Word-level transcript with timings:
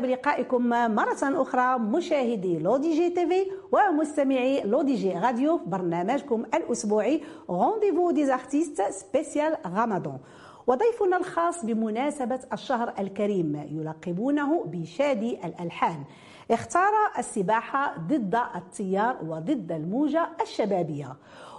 بلقائكم 0.00 0.68
مرة 0.68 1.16
أخرى 1.22 1.78
مشاهدي 1.78 2.58
L'ODJ 2.58 3.10
TV 3.10 3.50
ومستمعي 3.72 4.62
L'ODJ 4.62 5.12
Radio 5.12 5.58
في 5.58 5.64
برنامجكم 5.66 6.44
الأسبوعي 6.54 7.22
Rendez-vous 7.50 8.10
des 8.10 8.26
artistes 8.26 8.82
spécial 8.82 9.56
Ramadan 9.66 10.18
وضيفنا 10.66 11.16
الخاص 11.16 11.64
بمناسبة 11.64 12.40
الشهر 12.52 12.94
الكريم 12.98 13.66
يلقبونه 13.70 14.64
بشادي 14.64 15.46
الألحان. 15.46 16.04
اختار 16.50 16.92
السباحة 17.18 17.94
ضد 17.98 18.38
التيار 18.56 19.16
وضد 19.26 19.72
الموجة 19.72 20.28
الشبابية. 20.40 21.16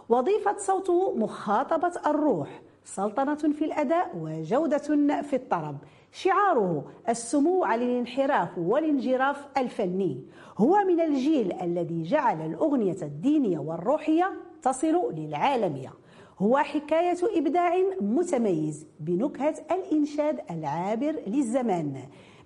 وظيفة 0.09 0.58
صوته 0.58 1.16
مخاطبة 1.16 1.94
الروح. 2.08 2.61
سلطنة 2.95 3.36
في 3.36 3.66
الأداء 3.66 4.12
وجودة 4.18 4.78
في 5.22 5.36
الطرب. 5.36 5.78
شعاره 6.12 6.86
السمو 7.09 7.64
على 7.64 7.86
الانحراف 7.86 8.58
والانجراف 8.58 9.48
الفني. 9.58 10.23
هو 10.58 10.78
من 10.88 11.02
الجيل 11.02 11.54
الذي 11.62 12.04
جعل 12.04 12.45
الأغنية 12.45 12.98
الدينية 13.02 13.60
والروحية 13.60 14.32
تصل 14.62 15.14
للعالمية. 15.14 15.94
هو 16.40 16.58
حكاية 16.58 17.17
إبداع 17.38 17.73
متميز 18.02 18.88
بنكهة 19.00 19.56
الإنشاد 19.72 20.40
العابر 20.52 21.16
للزمان. 21.28 21.95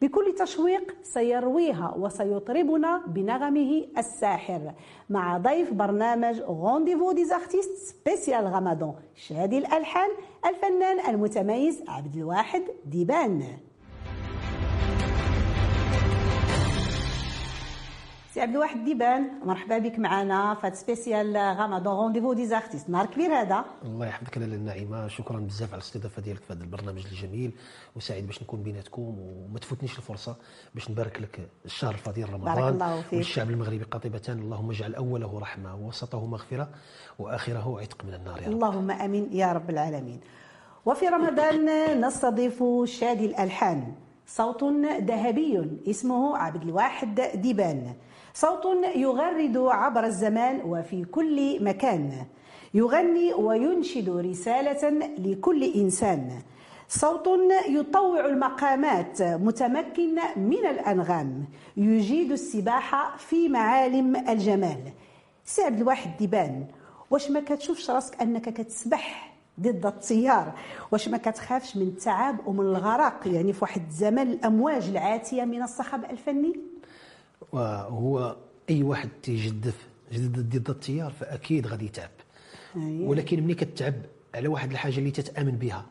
بكل 0.03 0.35
تشويق 0.37 0.95
سيرويها 1.03 1.95
وسيطربنا 1.97 3.01
بنغمه 3.07 3.85
الساحر 3.97 4.73
مع 5.09 5.37
ضيف 5.37 5.73
برنامج 5.73 6.39
Rendez-vous 6.41 7.11
des 7.11 7.25
artistes 7.25 7.75
spécial 7.77 8.47
Ramadan 8.47 8.95
شادي 9.15 9.57
الألحان 9.57 10.09
الفنان 10.45 10.99
المتميز 11.09 11.83
عبد 11.87 12.15
الواحد 12.15 12.63
ديبان. 12.85 13.43
سي 18.33 18.41
عبد 18.41 18.55
الواحد 18.55 18.85
ديبان 18.85 19.29
مرحبا 19.45 19.77
بك 19.77 19.99
معنا 19.99 20.55
في 20.55 20.71
spécial 20.75 21.37
Ramadan 21.37 21.93
Rendez-vous 21.93 22.33
des 22.33 22.45
artistes 22.47 22.89
نهار 22.89 23.05
كبير 23.05 23.41
هذا. 23.41 23.65
الله 23.83 24.05
يحفظك 24.05 24.37
لاله 24.37 24.55
النعيمة. 24.55 25.07
شكرا 25.07 25.39
بزاف 25.39 25.69
على 25.69 25.77
الاستضافة 25.77 26.21
ديالك 26.21 26.41
في 26.43 26.53
هذا 26.53 26.63
البرنامج 26.63 27.05
الجميل. 27.05 27.51
وسعيد 27.95 28.27
باش 28.27 28.43
نكون 28.43 28.63
بيناتكم 28.63 29.01
وما 29.01 29.59
تفوتنيش 29.59 29.97
الفرصة 29.97 30.35
باش 30.73 30.91
نبارك 30.91 31.21
لك 31.21 31.49
الشهر 31.65 31.93
الفضيل 31.93 32.33
رمضان. 32.33 32.55
بارك 32.55 32.73
الله 32.73 33.01
فيك. 33.01 33.13
والشعب 33.13 33.49
المغربي 33.49 33.83
قاطبه 33.83 34.21
اللهم 34.29 34.69
اجعل 34.69 34.95
أوله 34.95 35.39
رحمة 35.39 35.75
ووسطه 35.75 36.25
مغفرة 36.25 36.69
وآخره 37.19 37.81
عتق 37.81 38.05
من 38.05 38.13
النار 38.13 38.41
يا 38.41 38.47
رب. 38.47 38.53
اللهم 38.53 38.91
آمين 38.91 39.29
يا 39.31 39.51
رب 39.53 39.69
العالمين. 39.69 40.19
وفي 40.85 41.07
رمضان 41.07 41.65
نستضيف 42.01 42.63
شادي 42.83 43.25
الألحان. 43.25 43.93
صوت 44.27 44.63
ذهبي 45.01 45.79
اسمه 45.87 46.37
عبد 46.37 46.61
الواحد 46.63 47.21
ديبان. 47.35 47.93
صوت 48.33 48.65
يغرد 48.95 49.57
عبر 49.57 50.03
الزمان 50.03 50.61
وفي 50.65 51.05
كل 51.05 51.63
مكان. 51.63 52.11
يغني 52.73 53.33
وينشد 53.33 54.09
رسالة 54.09 54.89
لكل 55.17 55.63
إنسان. 55.63 56.29
صوت 56.87 57.29
يطوع 57.69 58.25
المقامات 58.25 59.21
متمكن 59.21 60.15
من 60.35 60.65
الأنغام. 60.65 61.45
يجيد 61.77 62.31
السباحه 62.31 63.17
في 63.17 63.49
معالم 63.49 64.15
الجمال. 64.15 64.79
سي 65.45 65.61
عبد 65.61 65.79
الواحد 65.81 66.17
ديبان 66.17 66.65
واش 67.11 67.31
ما 67.31 67.39
كتشوفش 67.39 67.89
راسك 67.89 68.21
أنك 68.21 68.49
كتسبح 68.49 69.33
ضد 69.59 69.85
التيار؟ 69.85 70.51
واش 70.91 71.09
ما 71.09 71.17
كتخافش 71.17 71.77
من 71.77 71.83
التعب 71.83 72.47
ومن 72.47 72.59
الغرق؟ 72.59 73.27
يعني 73.27 73.53
في 73.53 73.59
واحد 73.61 73.81
الزمان 73.87 74.31
الأمواج 74.31 74.87
العاتية 74.89 75.43
من 75.43 75.63
الصخب 75.63 76.05
الفني؟ 76.05 76.72
وهو 77.53 78.35
أي 78.69 78.83
واحد 78.83 79.09
تيجدف 79.23 79.87
جدد 80.13 80.57
ضد 80.57 80.69
التيار 80.69 81.11
فأكيد 81.11 81.67
غادي 81.67 81.85
يتعب. 81.85 82.09
ولكن 82.75 83.43
ملي 83.43 83.55
كتعب 83.55 83.93
على 84.35 84.47
واحد 84.47 84.71
الحاجة 84.71 84.97
اللي 84.97 85.11
تتأمن 85.11 85.51
بها 85.51 85.85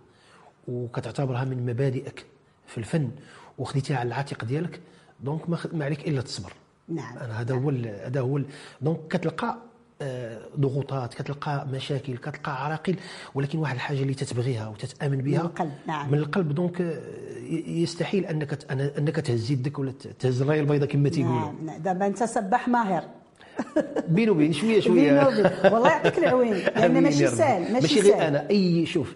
وكتعتبرها 0.69 1.45
من 1.45 1.67
مبادئك 1.67 2.27
في 2.67 2.79
الفن 2.79 3.11
وخديتيها 3.59 3.97
على 3.97 4.07
العاتق 4.07 4.45
ديالك 4.45 4.81
donc 5.21 5.51
ما 5.75 5.85
عليك 5.85 6.09
إلا 6.09 6.21
تصبر. 6.21 6.53
نعم. 6.89 7.19
أنا 7.19 7.41
هذا 7.41 7.55
هو 7.55 7.71
هذا 8.07 8.21
هو 8.21 8.41
donc 8.81 8.99
كتلقى 9.11 9.59
ضغوطات 10.61 11.15
كتلقى 11.15 11.67
مشاكل 11.73 12.17
كتلقى 12.17 12.65
عراقيل 12.65 12.97
ولكن 13.35 13.59
واحد 13.59 13.75
الحاجة 13.75 14.03
اللي 14.03 14.15
تتبغيها 14.15 14.69
وتتامن 14.69 15.19
بها 15.19 15.39
من 15.41 15.47
القلب، 15.47 15.73
نعم. 15.87 16.11
من 16.13 16.19
القلب 16.19 16.55
donc 16.55 16.81
آه، 16.81 17.01
يستحيل 17.67 18.27
أنك 18.27 18.71
أنك 18.71 19.17
تهز 19.17 19.51
يدك 19.51 19.79
ولا 19.79 19.93
تهز 20.19 20.43
الرايه 20.43 20.61
البيضاء 20.61 20.89
كما 20.89 21.09
تيقولوا 21.09 21.41
نعم 21.41 21.67
نعم. 21.67 21.83
دابا 21.83 22.07
أنت 22.07 22.23
سباح 22.25 22.69
ماهر 22.69 23.05
بيني 24.09 24.31
وبين 24.31 24.53
شوية 24.53 24.81
شوية 24.81 25.13
بيني 25.13 25.27
وبين. 25.27 25.73
والله 25.73 25.89
يعطيك 25.91 26.19
العوين 26.19 26.53
لأن 26.55 26.83
آمين 26.83 27.03
ماشي. 27.03 27.27
سهل 27.27 27.63
ماشي 27.73 27.75
ماشي 27.95 28.01
غير 28.01 28.29
أنا 28.29 28.51
أي 28.51 28.87
شوف 28.87 29.15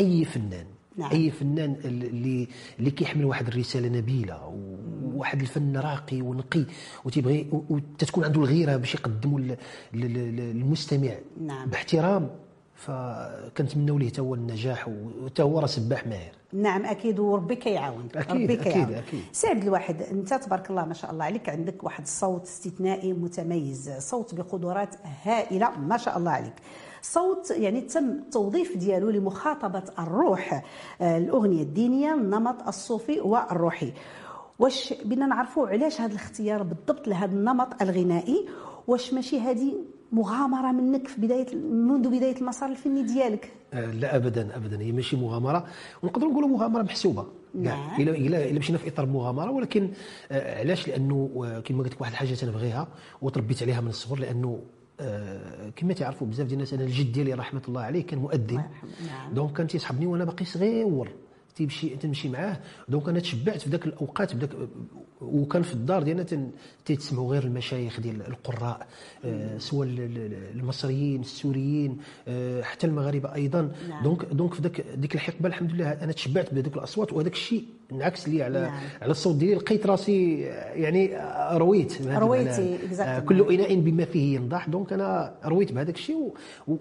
أي 0.00 0.24
فنان 0.24 0.66
نعم. 0.96 1.10
أي 1.10 1.30
فنان 1.30 1.76
اللي 1.84 2.48
اللي 2.78 2.90
كيحمل 2.90 3.24
واحد 3.24 3.48
الرسالة 3.48 3.88
نبيلة 3.98 4.46
وواحد 4.46 5.40
الفن 5.40 5.76
راقي 5.76 6.22
ونقي 6.22 6.64
وتيبغي 7.04 7.46
وتتكون 7.70 8.24
عنده 8.24 8.40
الغيرة 8.40 8.76
باش 8.76 8.94
يقدموا 8.94 9.40
لل- 9.40 9.56
لل- 9.94 10.36
للمستمع 10.36 11.10
نعم. 11.40 11.68
باحترام 11.70 12.30
فكنتمنوا 12.74 13.98
ليه 13.98 14.08
حتى 14.08 14.20
هو 14.20 14.34
النجاح 14.34 14.88
وحتى 14.88 15.42
هو 15.42 15.58
راه 15.60 15.66
سباح 15.66 16.06
ماهر 16.06 16.32
نعم 16.52 16.84
أكيد 16.86 17.18
وربي 17.18 17.56
كيعاون 17.56 18.08
أكيد، 18.14 18.32
ربي 18.32 18.44
أكيد، 18.54 18.62
كيعاون 18.62 18.94
أكيد. 18.94 19.20
سي 19.32 19.46
عبد 19.46 19.62
الواحد 19.62 20.02
أنت 20.02 20.34
تبارك 20.34 20.70
الله 20.70 20.84
ما 20.84 20.94
شاء 20.94 21.10
الله 21.10 21.24
عليك 21.24 21.48
عندك 21.48 21.84
واحد 21.84 22.02
الصوت 22.02 22.42
استثنائي 22.42 23.12
متميز 23.12 23.90
صوت 23.98 24.34
بقدرات 24.34 24.94
هائلة 25.24 25.78
ما 25.78 25.96
شاء 25.96 26.18
الله 26.18 26.30
عليك 26.30 26.52
صوت 27.12 27.50
يعني 27.50 27.80
تم 27.80 28.10
التوظيف 28.10 28.76
ديالو 28.76 29.10
لمخاطبة 29.10 29.82
الروح 29.98 30.64
آه، 31.00 31.18
الأغنية 31.18 31.62
الدينية 31.62 32.14
النمط 32.14 32.68
الصوفي 32.68 33.20
والروحي. 33.20 33.92
واش 34.58 34.94
بدنا 35.04 35.26
نعرفوا 35.26 35.68
علاش 35.68 36.00
هذا 36.00 36.10
الاختيار 36.12 36.62
بالضبط 36.62 37.08
لهذا 37.08 37.32
النمط 37.32 37.82
الغنائي؟ 37.82 38.46
واش 38.86 39.14
ماشي 39.14 39.40
هذه 39.40 39.74
مغامرة 40.12 40.72
منك 40.72 41.08
في 41.08 41.20
بداية 41.20 41.54
منذ 41.56 42.08
بداية 42.08 42.36
المسار 42.36 42.68
الفني 42.70 43.02
ديالك؟ 43.02 43.52
آه، 43.72 43.86
لا 43.92 44.16
ابدا 44.16 44.56
ابدا. 44.56 44.80
هي 44.80 44.92
ماشي 44.92 45.16
مغامرة. 45.16 45.66
ونقدروا 46.02 46.30
نقولوا 46.30 46.48
مغامرة 46.48 46.82
محسوبة. 46.82 47.26
نعم. 47.54 48.00
إلا 48.00 48.10
إلا 48.16 48.44
إلا 48.50 48.58
مشينا 48.58 48.78
في 48.78 48.88
إطار 48.88 49.06
المغامره 49.06 49.50
ولكن 49.50 49.90
آه، 50.30 50.60
علاش؟ 50.60 50.88
لأنه 50.88 51.30
كما 51.64 51.82
قلت 51.82 51.92
لك 51.92 52.00
واحد 52.00 52.12
الحاجة 52.12 52.34
تنبغيها 52.34 52.88
وتربيت 53.22 53.62
عليها 53.62 53.80
من 53.80 53.88
الصغر 53.88 54.18
لأنه 54.18 54.60
كما 55.76 55.94
تعرفوا 55.94 56.26
بزاف 56.26 56.46
ديال 56.46 56.54
الناس 56.54 56.74
أنا 56.74 56.84
الجد 56.84 57.12
ديالي 57.12 57.34
رحمة 57.34 57.62
الله 57.68 57.80
عليه 57.80 58.06
كان 58.06 58.18
مؤذن. 58.18 58.62
نعم. 59.06 59.34
donc 59.34 59.56
كان 59.56 59.66
تيصحبني 59.66 60.06
وأنا 60.06 60.24
باقي 60.24 60.44
صغير. 60.44 61.12
تيمشي 61.56 61.88
تمشي 61.88 62.28
معاه. 62.28 62.56
donc 62.88 63.08
أنا 63.08 63.20
تشبعت 63.20 63.60
في 63.62 63.70
ذاك 63.70 63.86
الأوقات 63.86 64.34
بداك 64.34 64.50
وكان 65.20 65.62
في 65.62 65.72
الدار 65.74 66.02
ديالنا 66.02 66.26
تيتسمعوا 66.84 67.30
غير 67.32 67.42
المشايخ 67.44 68.00
ديال 68.00 68.26
القراء 68.28 68.86
آه، 69.24 69.58
سواء 69.58 69.88
ال- 69.88 70.00
ال- 70.00 70.34
المصريين 70.58 71.20
السوريين 71.20 71.96
آه، 72.28 72.62
حتى 72.62 72.86
المغاربة 72.86 73.34
أيضا. 73.34 73.72
نعم. 73.88 74.02
donc 74.04 74.24
donc 74.24 74.54
في 74.54 74.62
ذاك 74.62 74.80
ديك 74.96 75.14
الحقبة 75.14 75.48
الحمد 75.48 75.72
لله 75.72 75.92
أنا 75.92 76.12
تشبعت 76.12 76.54
بهذوك 76.54 76.76
الأصوات 76.76 77.12
وهذاك 77.12 77.32
الشيء 77.32 77.64
انعكس 77.92 78.28
لي 78.28 78.42
على 78.42 78.60
نعم. 78.60 78.80
على 79.02 79.10
الصوت 79.10 79.36
ديالي. 79.36 79.54
لقيت 79.54 79.86
راسي 79.86 80.40
يعني 80.40 81.10
رويت 81.58 82.02
رويتي،. 82.02 82.78
آه، 83.02 83.18
كل 83.20 83.52
إناء 83.54 83.74
بما 83.80 84.04
فيه 84.04 84.34
ينضح. 84.36 84.68
donc 84.68 84.92
أنا 84.92 85.34
رويت 85.44 85.72
بهذاك 85.72 85.94
الشيء 85.94 86.32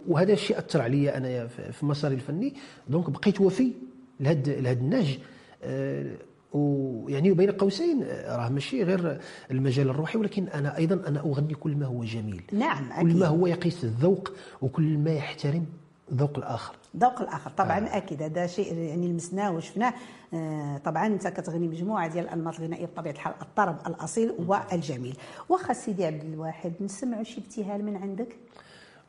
وهذا 0.07 0.33
الشيء 0.33 0.57
أثر 0.59 0.81
عليا 0.81 1.17
أنا 1.17 1.47
في 1.47 1.85
مساري 1.85 2.15
الفني. 2.15 2.53
donc 2.89 3.09
بقيت 3.09 3.41
وفي. 3.41 3.71
لهاد 4.19 4.49
لهاد 4.49 4.77
النهج 4.79 5.19
آه، 5.63 6.15
ويعني 6.53 7.31
بين 7.31 7.51
قوسين 7.51 8.03
آه، 8.03 8.37
راه 8.37 8.49
ماشي 8.49 8.83
غير 8.83 9.19
المجال 9.51 9.89
الروحي 9.89 10.17
ولكن 10.17 10.47
أنا 10.47 10.77
أيضا 10.77 11.07
أنا 11.07 11.19
أغني 11.19 11.53
كل 11.53 11.75
ما 11.75 11.85
هو 11.85 12.03
جميل. 12.03 12.41
نعم 12.51 12.89
كل 12.89 13.07
أكيد 13.07 13.17
ما 13.17 13.27
هو 13.27 13.47
يقيس 13.47 13.83
الذوق 13.83 14.31
وكل 14.61 14.97
ما 14.97 15.11
يحترم 15.11 15.65
ذوق 16.13 16.37
الآخر. 16.37 16.75
ذوق 16.97 17.21
الآخر 17.21 17.51
طبعا 17.51 17.87
آه. 17.87 17.97
أكيد. 17.97 18.21
هذا 18.21 18.47
شيء 18.47 18.73
يعني 18.77 19.07
لمسناه 19.07 19.51
وشفناه. 19.51 19.93
آه 20.33 20.77
طبعا 20.77 21.07
أنت 21.07 21.27
كتغني 21.27 21.67
مجموعة 21.67 22.07
ديال 22.07 22.25
الانماط 22.25 22.59
الغنائية 22.59 22.85
بطبيعة 22.85 23.13
الحال 23.13 23.33
الطرب 23.41 23.77
الأصيل 23.87 24.33
والجميل. 24.47 25.17
واخا 25.49 25.73
سيدي 25.73 26.05
عبد 26.05 26.23
الواحد 26.23 26.73
نسمعوا 26.81 27.23
شي 27.23 27.41
ابتهال 27.41 27.85
من 27.85 27.97
عندك؟ 27.97 28.35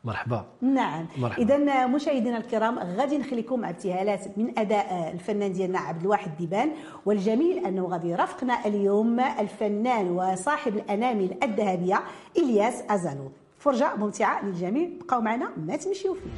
مرحبا. 0.07 0.45
نعم. 0.61 1.05
مرحبا. 1.17 1.43
اذا 1.43 1.87
مشاهدينا 1.87 2.37
الكرام 2.37 2.79
غادي 2.79 3.17
نخليكم 3.17 3.59
مع 3.59 3.69
ابتهالات 3.69 4.37
من 4.37 4.59
أداء 4.59 5.11
الفنان 5.13 5.53
ديالنا 5.53 5.79
عبد 5.79 6.01
الواحد 6.01 6.37
ديبان 6.37 6.71
والجميل 7.05 7.65
أنه 7.65 7.85
غادي 7.85 8.09
يرافقنا 8.09 8.65
اليوم 8.65 9.19
الفنان 9.19 10.11
وصاحب 10.11 10.75
الانامل 10.75 11.37
الذهبية 11.43 11.99
إلياس 12.37 12.83
أزالو. 12.89 13.31
فرجة 13.59 13.95
ممتعة 13.95 14.45
للجميع 14.45 14.89
بقاو 14.99 15.21
معنا 15.21 15.51
ما 15.57 15.75
تمشيو 15.75 16.13
فيه. 16.13 16.29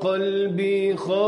قلبي 0.00 0.96
خاشعا 0.96 1.27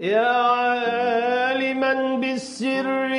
يا 0.00 0.28
عالما 0.28 2.16
بالسر 2.16 3.09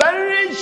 فرج 0.00 0.56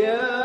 يا 0.00 0.39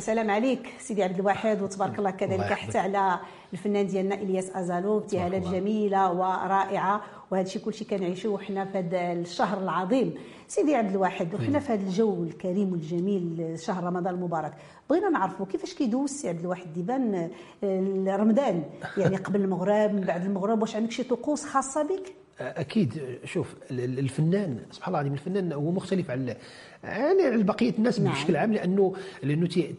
يا 0.00 0.04
سلام 0.04 0.30
عليك 0.30 0.72
سيدي 0.78 1.02
عبد 1.02 1.18
الواحد 1.18 1.62
وتبارك 1.62 1.98
الله 1.98 2.10
كذلك. 2.10 2.40
حتى 2.52 2.78
على 2.78 3.20
الفنان 3.52 3.86
ديالنا 3.86 4.14
إلياس 4.14 4.50
أزالو 4.56 4.98
ابتهالات. 4.98 5.42
جميلة 5.42 6.12
ورائعة 6.12 7.02
وهذا 7.30 7.46
الشيء 7.46 7.62
كلشي 7.62 7.84
كنعيشوه 7.84 8.38
حنا 8.38 8.64
في 8.64 8.78
هذا 8.78 9.12
الشهر 9.12 9.62
العظيم 9.62 10.14
سيدي 10.48 10.74
عبد 10.74 10.90
الواحد 10.90 11.34
وحنا 11.34 11.58
في 11.58 11.72
هذا 11.72 11.82
الجو 11.82 12.22
الكريم 12.24 12.72
والجميل 12.72 13.54
شهر 13.58 13.84
رمضان 13.84 14.14
المبارك 14.14 14.52
بغينا 14.90 15.08
نعرفوا 15.08 15.46
كيفاش 15.46 15.74
كيدوز 15.74 16.10
سي 16.10 16.28
عبد 16.28 16.40
الواحد 16.40 16.72
ديبان 16.72 17.30
آه، 17.64 18.16
رمضان 18.16 18.62
يعني 18.96 19.16
قبل 19.26 19.40
المغرب 19.40 19.94
من 19.94 20.00
بعد 20.00 20.24
المغرب 20.24 20.60
واش 20.62 20.76
عندك 20.76 20.90
شي 20.90 21.02
طقوس 21.02 21.44
خاصة 21.44 21.82
بك 21.82 22.12
أكيد 22.40 23.02
شوف 23.24 23.54
ال- 23.70 23.80
ال- 23.80 23.98
الفنان 23.98 24.58
سبحان 24.70 24.88
الله 24.94 25.00
العظيم 25.00 25.12
الفنان 25.12 25.52
هو 25.52 25.70
مختلف 25.70 26.10
عن 26.10 26.34
يعني 26.84 27.22
على 27.22 27.42
بقية 27.42 27.74
الناس 27.78 28.00
نعم. 28.00 28.12
بشكل 28.14 28.36
عام 28.36 28.52
لأنه 28.52 28.94
لأنه 29.22 29.46
تي- 29.46 29.74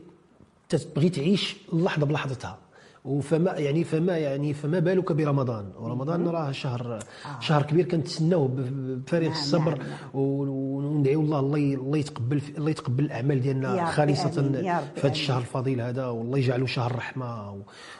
تبغي 0.75 1.09
تعيش 1.09 1.55
اللحظة 1.73 2.05
بلحظتها. 2.05 2.57
وفما 3.05 3.51
يعني 3.51 3.83
فما 3.83 4.17
يعني 4.17 4.53
فما 4.53 4.79
بالك 4.79 5.11
برمضان. 5.11 5.65
ورمضان 5.79 6.27
راه 6.27 6.51
شهر 6.51 6.99
شهر 7.39 7.63
كبير 7.63 7.85
كنتسناوه 7.85 8.47
بفارغ 8.47 9.23
نعم، 9.23 9.31
الصبر 9.31 9.77
نعم، 9.77 9.87
نعم. 9.89 9.97
وندعيو 10.13 11.21
الله 11.21 11.39
الله 11.39 11.57
الله 11.57 11.97
يتقبل 11.97 12.41
الله 12.57 12.69
يتقبل 12.69 13.05
الأعمال 13.05 13.37
يا 13.37 13.41
ديالنا 13.41 13.85
خالصة 13.85 14.29
في 14.29 14.69
هذا. 14.69 15.11
الشهر 15.11 15.39
الفضيل 15.41 15.81
هذا. 15.81 16.05
والله 16.07 16.37
يجعله 16.37 16.65
شهر 16.65 16.91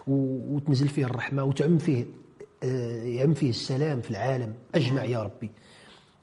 و- 0.08 0.56
وتنزل 0.56 0.88
فيه 0.88 1.06
الرحمة 1.06 1.44
وتعم 1.44 1.78
فيه 1.78 2.06
آه، 2.64 3.04
يعم 3.04 3.34
فيه 3.34 3.50
السلام 3.50 4.02
في 4.02 4.12
العالم. 4.12 4.54
أجمع 4.76 5.04
يا 5.04 5.24
ربي. 5.24 5.52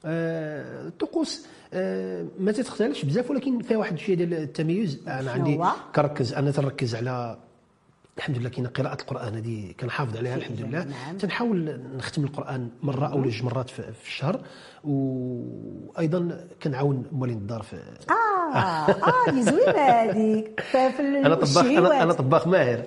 آه، 0.04 0.88
الطقوس 0.88 1.46
آه، 1.46 1.48
ما 2.38 2.52
تتختلفش 2.52 3.04
بزاف 3.04 3.30
ولكن 3.30 3.62
فيها 3.62 3.76
واحد 3.76 3.92
الشيء 3.92 4.16
ديال 4.16 4.34
التميز. 4.34 5.00
أنا 5.08 5.30
عندي 5.30 5.56
هو؟ 5.56 5.66
كنركز 5.94 6.32
أنا 6.34 6.50
تنركز 6.50 6.94
على 6.94 7.38
الحمد 8.18 8.38
لله 8.38 8.48
كاين 8.48 8.66
قراءة 8.66 9.00
القرآن 9.00 9.34
هذه 9.34 9.72
كنحافظ 9.80 10.16
عليها 10.16 10.36
الحمد 10.36 10.56
جميل، 10.56 10.70
لله. 10.70 10.84
نعم. 10.84 11.16
تنحاول 11.18 11.80
نختم 11.96 12.24
القرآن 12.24 12.68
مرة 12.82 13.06
أو 13.06 13.22
جوج 13.22 13.42
مرات 13.42 13.70
في 13.70 14.06
الشهر 14.06 14.40
وأيضا 14.84 16.46
كنعاون 16.62 17.04
موالين 17.12 17.36
الدار 17.36 17.62
في 17.62 17.76
آه 18.10 18.56
آه 18.56 19.28
اللي 19.28 19.42
زوينة 19.42 19.72
هذيك. 19.78 20.62
أنا 20.98 21.34
طباخ 21.34 21.58
أنا 21.66 22.02
أنا 22.02 22.12
طباخ 22.12 22.46
ماهر. 22.48 22.82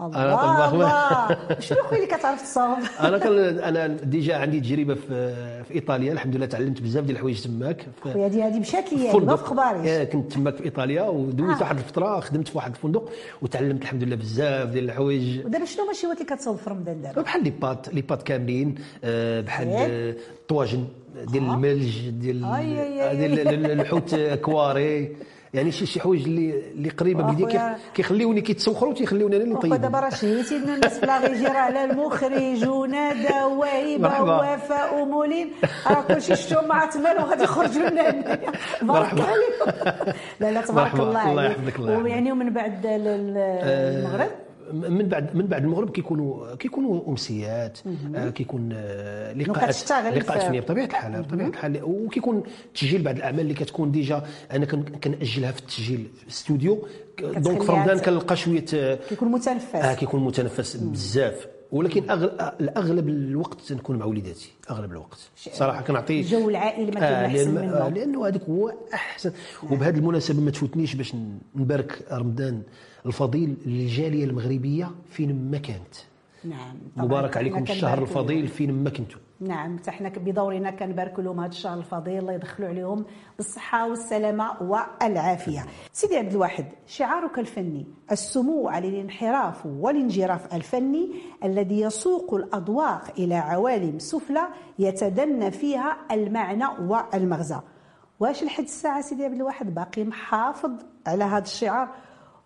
الله 0.00 0.74
الله. 0.74 1.36
شنو 1.60 1.78
خويا 1.82 2.02
اللي 2.04 2.16
كتعرف 2.16 2.42
تصاوب؟ 2.42 2.78
أنا 3.00 3.18
كان 3.18 3.38
أنا 3.58 3.86
ديجا 3.86 4.36
عندي 4.36 4.60
تجربة 4.60 4.94
في 4.94 5.34
في 5.64 5.74
إيطاليا. 5.74 6.12
الحمد 6.12 6.36
لله 6.36 6.46
تعلمت 6.46 6.80
بزاف 6.82 7.04
ديال 7.04 7.16
الحوايج 7.16 7.40
تماك. 7.44 7.86
خويا 8.02 8.26
هذه 8.26 8.46
هذه 8.46 8.58
مشات 8.60 8.92
لي 8.92 9.12
فندق. 9.12 9.24
ما 9.24 9.36
في 9.36 9.44
خباريش 9.44 9.88
آه، 9.90 10.04
كنت 10.04 10.32
تماك 10.32 10.56
في 10.56 10.64
إيطاليا 10.64 11.02
ودوزت 11.02 11.56
آه. 11.58 11.62
واحد 11.62 11.76
الفترة 11.78 12.20
خدمت 12.20 12.48
في 12.48 12.56
واحد 12.58 12.70
الفندق 12.70 13.08
وتعلمت 13.42 13.82
الحمد 13.82 14.02
لله 14.04 14.16
بزاف 14.16 14.68
ديال 14.68 14.84
الحوايج. 14.84 15.46
ودابا 15.46 15.64
شنو 15.64 15.84
هما 15.84 16.12
اللي 16.14 16.24
كتصاوب 16.24 16.56
في 16.56 16.70
رمضان 16.70 17.02
دابا؟ 17.02 17.22
بحال 17.22 17.44
لي 17.44 17.50
بات 17.50 17.94
لي 17.94 18.00
بات 18.00 18.22
كاملين 18.22 18.74
آه، 19.04 19.40
بحال 19.40 19.68
إيه. 19.68 20.10
آه، 20.10 20.14
الطواجن 20.40 20.84
ديال 21.32 21.44
الملج 21.44 22.08
ديال 22.08 22.44
أي 22.44 23.10
أي. 23.10 23.16
ديال 23.16 23.40
ال- 23.48 23.48
ال- 23.66 23.80
الحوت 23.80 24.14
كواري. 24.44 25.16
يعني 25.54 25.72
شي 25.72 25.86
شي 25.86 26.00
حوايج 26.00 26.22
اللي 26.24 26.62
اللي 26.72 26.88
قريبة 26.88 27.22
من 27.26 27.32
يدي 27.32 27.44
أخويا. 27.44 27.72
كي- 27.72 27.80
كيخليوني 27.94 28.40
كيتسوخروا 28.40 28.94
تيخليوني 28.94 29.36
أنا 29.36 29.44
اللي 29.44 29.54
نطيب 29.54 29.74
دابا 29.74 30.00
راه 30.00 30.08
شهيتي 30.10 30.58
لنا 30.58 30.74
الناس 30.74 30.98
في 30.98 31.06
لاغيجي 31.06 31.46
راه 31.46 31.52
على 31.58 31.84
المخرج 31.84 32.68
وندى 32.68 33.42
وهبه. 34.04 34.36
ووفاء 34.36 35.02
ومولين 35.02 35.50
راه 35.86 36.02
كلشي 36.02 36.36
شفتو 36.36 36.66
مع 36.66 36.84
تمال 36.86 37.18
وغادي 37.18 37.42
يخرجوا 37.44 37.88
لنا 37.88 38.10
هنايا 38.10 38.52
بارك. 38.82 39.08
عليكم 39.12 39.90
لا 40.40 40.50
لا 40.50 40.60
تبارك. 40.60 40.94
الله 40.94 41.30
الله 41.30 41.42
عليك. 41.42 41.78
ويعني 42.04 42.32
ومن 42.32 42.50
بعد 42.52 42.86
ال- 42.86 43.36
المغرب 43.36 44.30
من 44.72 45.08
بعد 45.08 45.36
من 45.36 45.46
بعد 45.46 45.64
المغرب 45.64 45.90
كيكونوا 45.90 46.54
كيكونوا 46.54 47.08
أمسيات 47.08 47.78
آه، 48.14 48.30
كيكون 48.30 48.68
آه، 48.72 49.32
لقاءات 49.32 49.68
لقاءات 50.18 50.42
فنية 50.48 50.60
بطبيعة 50.60 50.84
الحال 50.86 51.22
بطبيعة 51.22 51.48
الحال. 51.48 51.80
وكيكون 51.84 52.42
تسجيل 52.74 53.02
بعض 53.02 53.16
الأعمال 53.16 53.40
اللي 53.40 53.54
كتكون 53.54 53.92
déjà 53.92 54.22
أنا 54.52 54.66
كن- 54.66 54.82
كنأجلها 54.82 55.50
في 55.52 55.60
التسجيل 55.60 56.08
في 56.16 56.22
الاستوديو. 56.22 56.88
donc 57.20 57.62
في 57.62 57.72
رمضان 57.72 57.98
كنلقى 57.98 58.36
شوية 58.36 58.64
آه، 58.74 58.98
كيكون 59.08 59.28
متنفس. 59.28 59.74
آه 59.74 59.94
كيكون 59.94 60.24
متنفس 60.24 60.76
بزاف. 60.76 61.46
ولكن 61.72 62.10
أغل... 62.10 62.30
اغلب 62.76 63.08
الوقت 63.08 63.60
تنكون 63.60 63.96
مع 63.98 64.04
وليداتي 64.06 64.52
أغلب 64.70 64.92
الوقت. 64.92 65.18
صراحة 65.52 65.82
كنعطي 65.82 66.20
الجو 66.20 66.48
العائلي 66.48 66.90
ما 66.90 67.00
آه 67.00 67.26
أحسن 67.26 67.54
لأن... 67.54 67.68
آه 67.68 67.88
منه 67.88 67.96
لأنه 67.96 68.26
هذاك 68.28 68.42
هو 68.42 68.72
أحسن. 68.94 69.32
وبهذه 69.70 69.96
المناسبة 69.96 70.40
ما 70.40 70.50
تفوتنيش 70.50 70.94
باش 70.94 71.14
نبارك 71.56 72.04
رمضان 72.12 72.62
الفضيل 73.06 73.56
للجالية 73.66 74.24
المغربية 74.24 74.90
فين 75.10 75.50
ما 75.50 75.58
كانت. 75.58 75.94
نعم 76.48 76.76
مبارك 76.96 77.36
عليكم 77.36 77.62
الشهر 77.62 78.02
الفضيل 78.02 78.48
فين 78.48 78.84
ما 78.84 78.90
كنتوا 78.90 79.20
نعم 79.40 79.78
حتى 79.78 79.90
حنا 79.90 80.08
بدورنا 80.08 80.70
كنباركوا 80.70 81.24
لهم 81.24 81.40
هذا 81.40 81.48
الشهر 81.48 81.78
الفضيل 81.78 82.18
الله 82.18 82.32
يدخلوا 82.32 82.68
عليهم 82.68 83.04
بالصحة 83.36 83.88
والسلامة 83.88 84.62
والعافية. 84.62 85.66
سيدي 85.92 86.16
عبد 86.16 86.32
الواحد 86.32 86.66
شعارك 86.86 87.38
الفني 87.38 87.86
السمو 88.12 88.68
عن 88.68 88.84
الانحراف 88.84 89.66
والانجراف 89.66 90.54
الفني 90.54 91.12
الذي 91.44 91.80
يسوق 91.80 92.34
الاذواق 92.34 93.02
إلى 93.18 93.34
عوالم 93.34 93.98
سفلى 93.98 94.48
يتدنى 94.78 95.50
فيها 95.50 95.96
المعنى 96.10 96.64
والمغزى. 96.80 97.60
واش 98.20 98.44
لحد 98.44 98.64
الساعة 98.64 99.00
سيدي 99.00 99.24
عبد 99.24 99.34
الواحد؟ 99.34 99.74
باقي 99.74 100.04
محافظ 100.04 100.70
على 101.06 101.24
هذا 101.24 101.44
الشعار؟ 101.44 101.88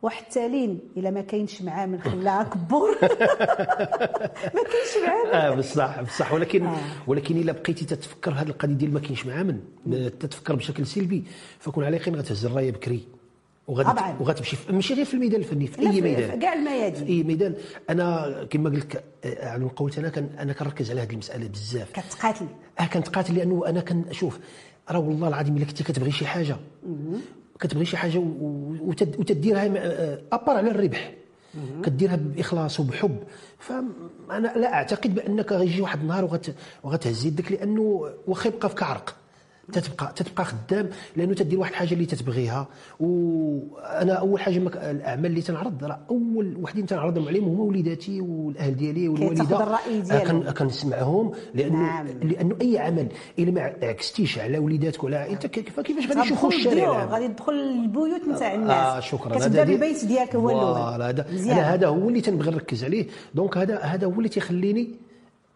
وحتى 0.02 0.48
لين 0.48 0.80
الا 0.96 1.10
ما 1.10 1.20
كاينش 1.20 1.62
معاه 1.62 1.86
من 1.86 2.00
خلاها 2.00 2.42
كبور 2.42 2.88
ما 4.54 4.62
كاينش 4.62 4.96
معاه 5.06 5.26
آه 5.32 5.54
بصح 5.54 6.00
بصح. 6.02 6.32
ولكن 6.32 6.66
آه. 6.66 6.78
ولكن 7.06 7.36
إلا 7.36 7.52
بقيتي 7.52 7.84
تتفكر 7.84 8.32
هذه 8.32 8.48
القضية 8.48 8.74
ديال 8.74 8.92
ما 8.92 9.00
كاينش 9.00 9.26
معامن 9.26 9.60
تتفكر 10.20 10.54
بشكل 10.54 10.86
سلبي. 10.86 11.24
فكون 11.58 11.84
على 11.84 11.96
يقين 11.96 12.16
غتهز 12.16 12.46
الرايه 12.46 12.70
بكري. 12.70 13.06
وغادي. 13.68 14.00
وغتمشي 14.20 14.56
ماشي 14.70 14.94
غير 14.94 15.04
في 15.04 15.14
الميدان 15.14 15.40
الفني 15.40 15.66
في 15.66 15.78
أي 15.80 16.00
ميدان. 16.00 16.40
كاع 16.40 16.52
الميادين. 16.52 17.04
في 17.04 17.12
أي 17.12 17.22
ميدان. 17.22 17.54
أنا 17.90 18.30
كما 18.50 18.70
قلت 18.70 18.84
لك 18.84 19.04
آه، 19.24 19.48
على 19.48 19.64
قلت 19.64 19.98
أنا 19.98 20.08
كان 20.08 20.28
أنا 20.38 20.52
كنركز 20.52 20.90
على 20.90 21.00
هذه 21.00 21.10
المسألة 21.12 21.48
بزاف. 21.48 21.92
كتقاتل. 21.92 22.46
آه 22.80 22.86
كنتقاتل 22.86 23.34
لأنه 23.34 23.66
أنا 23.66 23.80
كنشوف 23.80 24.38
راه 24.90 24.98
والله 24.98 25.28
العظيم 25.28 25.56
إلا 25.56 25.64
كنتي 25.64 25.84
كتبغي 25.84 26.10
شي 26.12 26.26
حاجة 26.26 26.56
كتبغي 27.60 27.84
شي 27.84 27.96
حاجة 27.96 28.18
وتديرها 29.18 29.70
آه، 29.76 30.22
أبار 30.32 30.56
على 30.56 30.70
الربح. 30.70 31.12
كديرها 31.84 32.16
بإخلاص 32.16 32.80
وبحب. 32.80 33.16
فأنا 33.58 34.52
لا 34.56 34.72
أعتقد 34.74 35.14
بأنك 35.14 35.52
غيجي 35.52 35.80
واحد 35.82 36.00
النهار 36.00 36.24
وغت 36.24 36.54
وغتهز 36.82 37.26
يدك 37.26 37.52
لأنه 37.52 38.10
واخا 38.26 38.48
يبقى 38.48 38.68
فيك 38.68 38.82
عرق 38.82 39.16
تتبقى 39.70 40.12
تتبقى 40.16 40.44
خدام 40.44 40.88
لأنه 41.16 41.34
تدير 41.34 41.58
واحد 41.60 41.70
الحاجة 41.70 41.92
اللي 41.94 42.06
تتبغيها 42.06 42.68
وأنا 43.00 44.12
أول 44.12 44.40
حاجة 44.40 44.58
مك... 44.58 44.76
الأعمال 44.76 45.26
اللي 45.26 45.42
تنعرض 45.42 45.84
راه 45.84 45.98
أول 46.10 46.56
وحدين 46.62 46.86
تنعرضهم 46.86 47.28
عليهم 47.28 47.44
هما 47.48 47.62
وليداتي 47.64 48.20
والأهل 48.20 48.76
ديالي 48.76 49.08
والوالدة 49.08 49.42
آه، 49.64 49.78
ديالهم. 50.02 50.42
كن- 50.42 50.50
كنسمعهم 50.50 51.32
لأنه 51.54 51.78
نعم. 51.82 52.06
لأنه 52.22 52.56
أي 52.60 52.78
عمل 52.78 53.08
إلا 53.38 53.50
ما 53.50 53.60
عكستيش 53.82 54.38
على 54.38 54.58
وليداتك 54.58 55.04
ولا 55.04 55.18
عائلتك 55.18 55.50
كيف- 55.50 55.80
كيفاش 55.80 56.06
غادي 56.08 56.20
يشوفوا 56.20 56.48
الشارع؟ 56.48 57.04
غادي 57.04 57.28
تدخل 57.28 57.52
البيوت 57.52 58.28
نتاع 58.28 58.54
الناس 58.54 58.70
آه 58.70 59.00
شكرا 59.00 59.38
كتبدأ 59.38 59.64
بالبيت 59.64 60.04
ديالك 60.04 60.36
هو 60.36 60.50
الأول 60.50 61.02
هذا. 61.02 61.26
أنا 61.52 61.74
هذا 61.74 61.86
هو 61.88 62.08
اللي 62.08 62.20
تنبغي 62.20 62.50
نركز 62.50 62.84
عليه 62.84 63.06
donc 63.34 63.56
هذا 63.58 63.78
هذا 63.78 64.06
هو 64.06 64.10
اللي 64.12 64.28
تيخليني 64.28 64.90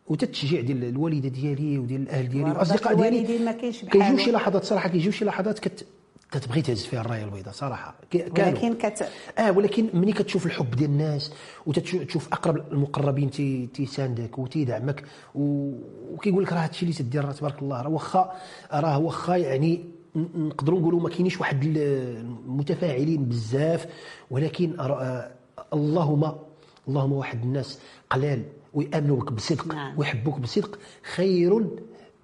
وتتشجيع 0.08 0.60
ديال 0.60 0.84
الوالده 0.84 1.28
ديالي 1.28 1.78
وديال 1.78 2.02
الاهل 2.02 2.28
ديالي 2.28 2.50
والاصدقاء 2.50 2.94
ديالي 2.94 3.18
الوالدين 3.18 3.44
ما 3.44 3.52
كاينش 3.52 3.84
كيجيو. 3.84 4.18
شي 4.18 4.32
لحظات 4.32 4.64
صراحة 4.64 4.88
كيجيو 4.88 5.12
شي 5.12 5.24
لحظات 5.24 5.58
كت 5.58 5.86
كتبغي 6.32 6.62
تهز 6.62 6.84
فيها 6.84 7.00
الراية 7.00 7.24
البيضاء 7.24 7.54
صراحة. 7.54 7.94
ولكن 8.14 8.74
كت 8.74 9.08
آه 9.38 9.52
ولكن 9.52 9.88
ملي 9.94 10.12
كتشوف 10.12 10.46
الحب 10.46 10.70
ديال 10.70 10.90
الناس 10.90 11.32
وتشوف 11.66 12.28
أقرب 12.32 12.72
المقربين 12.72 13.30
تي 13.30 13.66
تيساندك 13.66 14.38
وتيدعمك 14.38 15.04
و- 15.34 15.72
وكيقول 16.12 16.42
لك 16.44 16.52
راه 16.52 16.58
هادشي 16.58 16.82
اللي 16.82 16.94
تدير 16.96 17.24
راه 17.24 17.32
تبارك 17.32 17.62
الله 17.62 17.82
راه 17.82 17.88
واخا 17.88 18.32
راه 18.72 18.98
واخا 18.98 19.36
يعني 19.36 19.84
نقدروا 20.34 20.80
نقولوا 20.80 21.00
ما 21.00 21.08
كاينيش 21.08 21.40
واحد 21.40 21.64
ال- 21.64 21.78
المتفاعلين 22.46 23.24
بزاف 23.24 23.86
ولكن 24.30 24.76
أرى- 24.76 25.24
اللهم 25.72 26.32
اللهم 26.88 27.12
واحد 27.12 27.42
الناس 27.42 27.78
قلال. 28.10 28.42
ويامنوا 28.74 29.16
بك 29.16 29.32
بصدق 29.32 29.74
نعم. 29.74 29.98
ويحبوك 29.98 30.40
بصدق 30.40 30.78
خير 31.02 31.66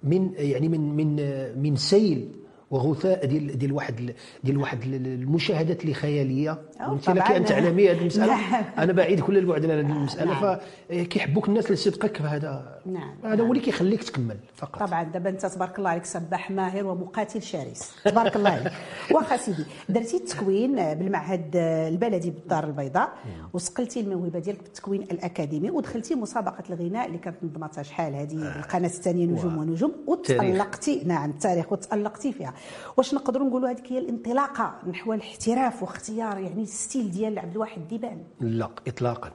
من 0.03 0.31
يعني 0.37 0.69
من 0.69 0.95
من 0.95 1.15
من 1.61 1.75
سيل 1.75 2.31
وغثاء 2.71 3.25
ديال 3.25 3.57
ديال 3.57 3.71
واحد 3.71 4.13
ديال 4.43 4.57
واحد 4.57 4.83
المشاهدات 4.83 5.81
اللي 5.81 5.93
خياليه 5.93 6.61
وانت 6.87 7.09
لك. 7.09 7.31
أن 7.31 7.45
تعلمي 7.45 7.91
هذه 7.91 7.97
المسألة 7.97 8.35
نعم. 8.51 8.63
أنا 8.77 8.93
بعيد 8.93 9.19
كل 9.19 9.37
البعد 9.37 9.65
على 9.65 9.73
هذه 9.73 9.91
المسألة 9.91 10.41
نعم. 10.41 10.57
فكيحبوك 10.89 11.47
الناس 11.49 11.71
لصدقك 11.71 12.17
فهذا 12.17 12.80
نعم. 12.85 13.13
هذا 13.23 13.43
هو 13.43 13.51
اللي 13.51 13.59
كيخليك 13.59 14.03
تكمل 14.03 14.37
فقط. 14.55 14.79
طبعا 14.79 15.03
دابا 15.03 15.29
أنت 15.29 15.45
تبارك 15.45 15.79
الله 15.79 15.89
عليك 15.89 16.05
سباح 16.05 16.51
ماهر 16.51 16.85
ومقاتل 16.85 17.41
شرس. 17.41 17.91
تبارك 18.05 18.35
الله 18.35 18.49
عليك. 18.49 18.73
واخا 19.11 19.37
سيدي 19.37 19.65
درتي 19.89 20.17
التكوين 20.17 20.75
بالمعهد 20.75 21.51
البلدي 21.55 22.29
بالدار 22.29 22.63
البيضاء 22.63 23.13
وسقلتي 23.53 23.99
الموهبة 23.99 24.39
ديالك 24.39 24.63
بالتكوين 24.63 25.01
الأكاديمي 25.01 25.71
ودخلتي 25.71 26.15
مسابقة 26.15 26.63
الغناء 26.69 27.07
اللي 27.07 27.17
كانت 27.17 27.37
نظمتها 27.43 27.83
شحال 27.83 28.15
هذه؟ 28.15 28.59
القناة 28.59 28.87
الثانية 28.87 29.25
نجوم. 29.25 29.57
ونجوم 29.57 29.91
وتالقتي 30.07 31.03
نعم 31.05 31.29
التاريخ 31.29 31.71
وتالقتي 31.71 32.33
فيها. 32.33 32.53
واش 32.97 33.13
نقدروا 33.13 33.47
نقولوا 33.47 33.69
هذيك 33.69 33.91
هي 33.91 33.97
الانطلاقة 33.97 34.75
نحو 34.87 35.13
الاحتراف 35.13 35.83
واختيار 35.83 36.37
يعني 36.37 36.63
الستيل 36.63 37.11
ديال 37.11 37.39
عبد 37.39 37.51
الواحد 37.51 37.87
ديبان؟ 37.87 38.23
لا 38.39 38.69
اطلاقا. 38.87 39.31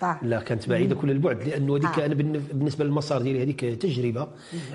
طيب. 0.00 0.16
لا 0.22 0.40
كانت 0.40 0.68
بعيدة 0.68 0.94
كل 0.94 1.10
البعد 1.10 1.48
لأنه 1.48 1.76
هذيك 1.76 1.98
آه. 1.98 2.06
أنا 2.06 2.14
بالن- 2.14 2.42
بالنسبة 2.52 2.84
للمسار 2.84 3.22
ديالي 3.22 3.42
هذيك 3.42 3.60
تجربة 3.60 4.28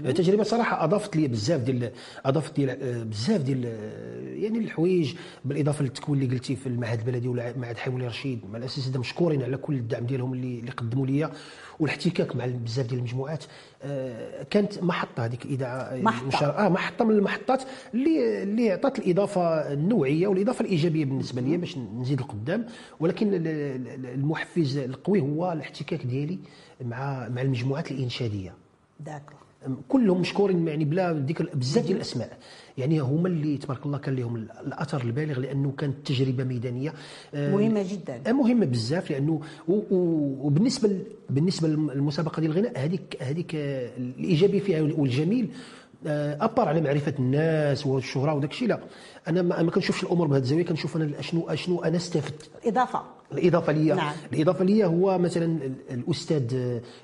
تجربة 0.05 0.43
صراحة 0.43 0.83
أضافت 0.83 1.15
لي 1.15 1.27
بزاف 1.27 1.61
ديال 1.61 1.91
أضافت 2.25 2.59
لي 2.59 2.71
آه، 2.71 3.03
بزاف 3.03 3.41
ديال 3.41 3.65
آه، 3.65 4.33
يعني 4.43 4.57
الحوايج 4.59 5.13
بالإضافة 5.45 5.83
للتكوين 5.83 6.21
اللي 6.21 6.33
قلتي 6.35 6.55
في 6.55 6.67
المعهد 6.67 6.99
البلدي 6.99 7.27
ولا 7.27 7.57
معهد 7.57 7.77
حيواني 7.77 8.07
رشيد 8.07 8.39
مع 8.51 8.57
الاساتذه 8.57 8.99
مشكورين 8.99 9.43
على 9.43 9.57
كل 9.57 9.73
الدعم 9.73 10.05
ديالهم 10.05 10.33
اللي 10.33 10.59
اللي 10.59 10.71
قدموا 10.71 11.07
لي 11.07 11.31
والاحتكاك 11.79 12.35
مع 12.35 12.45
بزاف 12.45 12.85
ديال 12.87 12.99
المجموعات 12.99 13.43
آه، 13.83 14.43
كانت 14.43 14.83
محطة 14.83 15.25
هذيك 15.25 15.45
الاذاعه 15.45 15.95
محطة. 16.01 16.23
المشار- 16.23 16.65
آه 16.65 16.69
محطة 16.69 17.05
من 17.05 17.15
المحطات 17.15 17.63
اللي 17.93 18.43
اللي 18.43 18.71
عطات 18.71 18.99
الإضافة 18.99 19.73
النوعية 19.73 20.27
والإضافة 20.27 20.65
الإيجابية 20.65 21.05
بالنسبة 21.05 21.41
لي 21.41 21.57
باش 21.57 21.77
نزيد 21.77 22.19
القدام. 22.19 22.65
ولكن 22.99 23.33
ال- 23.33 23.47
ال- 23.47 24.05
المحفز 24.05 24.77
القوي 24.77 25.19
هو 25.21 25.51
الاحتكاك 25.51 26.05
ديالي 26.05 26.39
مع 26.85 27.29
مع 27.29 27.41
المجموعات 27.41 27.91
الإنشادية. 27.91 28.53
داكور 28.99 29.35
كلهم 29.87 30.21
مشكورين 30.21 30.67
يعني 30.67 30.85
بلا 30.85 31.13
ذكر 31.13 31.49
بزاف 31.53 31.85
ديال 31.85 31.95
الأسماء. 31.95 32.37
يعني 32.77 32.99
هما 32.99 33.27
اللي 33.27 33.57
تبارك 33.57 33.85
الله 33.85 33.97
كان 33.97 34.15
لهم 34.15 34.35
الأثر 34.35 35.01
البالغ 35.01 35.39
لأنه 35.39 35.71
كانت 35.77 35.95
تجربة 36.07 36.43
ميدانية. 36.43 36.93
مهمة 37.33 37.85
جدا. 37.91 38.33
مهمة 38.33 38.65
بزاف 38.65 39.11
لأنه 39.11 39.41
وبالنسبة 39.67 40.99
بالنسبة 41.29 41.67
للمسابقة 41.67 42.39
ديال 42.39 42.51
الغناء 42.51 42.79
هذيك 42.85 43.17
هذيك 43.21 43.55
الإيجابي 43.55 44.59
فيها 44.59 44.81
والجميل 44.81 45.49
آه، 46.07 46.45
أبار 46.45 46.67
على 46.67 46.81
معرفة 46.81 47.13
الناس 47.19 47.87
والشهرة 47.87 48.33
وداك 48.33 48.51
الشيء. 48.51 48.67
لا 48.67 48.79
أنا 49.27 49.41
ما 49.41 49.71
كنشوفش 49.71 50.03
الأمور 50.03 50.27
بهذه 50.27 50.41
الزاوية 50.41 50.65
كنشوف 50.65 50.95
أنا 50.95 51.19
اشنو 51.19 51.49
اشنو 51.49 51.83
أنا 51.83 51.97
استفدت. 51.97 52.49
إضافة. 52.65 53.01
الإضافة 53.33 53.73
لي 53.73 53.93
نعم. 53.93 54.13
الإضافة 54.33 54.65
لي 54.65 54.85
هو 54.85 55.17
مثلا 55.17 55.45
ال- 55.45 55.73
الأستاذ 55.91 56.55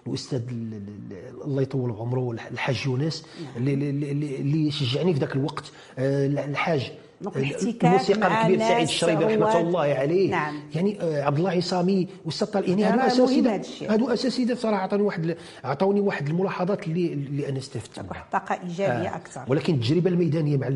الأستاذ 0.08 0.42
ال- 0.52 0.74
ال- 0.74 1.44
الله 1.46 1.62
يطول 1.62 1.92
عمره 1.92 2.32
الحاج 2.52 2.84
يونس 2.86 3.26
اللي, 3.58 3.74
اللي- 3.74 4.36
اللي 4.36 4.72
شجعني 4.72 5.14
في 5.14 5.20
ذاك 5.20 5.36
الوقت. 5.36 5.72
آه، 6.00 6.28
الحاج 6.28 6.92
donc 7.22 7.38
الاحتكاك 7.38 7.86
الموسيقار 7.86 8.30
مع 8.30 8.42
الكبير 8.42 8.60
سعيد 8.60 8.88
الشريبي 8.88 9.26
رحمة. 9.26 9.60
الله 9.60 9.80
عليه 9.80 10.32
نعم. 10.32 10.60
يعني 10.76 11.02
آه، 11.02 11.24
عبد 11.24 11.38
الله 11.38 11.52
عصامي 11.52 12.08
طارق 12.54 12.70
يعني 12.70 12.84
راه 12.84 13.06
هادو 13.06 13.26
الشيء. 13.26 13.92
هادو 13.94 14.10
اساتذه 14.10 14.54
صراحة 14.56 14.84
عطوني 14.84 15.04
واحد 15.04 15.38
عطوني 15.64 16.00
واحد 16.00 16.28
الملاحظات 16.28 16.88
اللي 16.88 17.14
اللي 17.14 17.50
أنا 17.50 17.58
استفدت 17.58 18.00
منها 18.00 18.10
واحد 18.10 18.24
الطاقة 18.24 18.60
إيجابية 18.64 19.16
أكثر 19.16 19.42
ولكن 19.48 19.74
التجربة 19.74 20.10
الميدانية 20.10 20.58
مع 20.58 20.70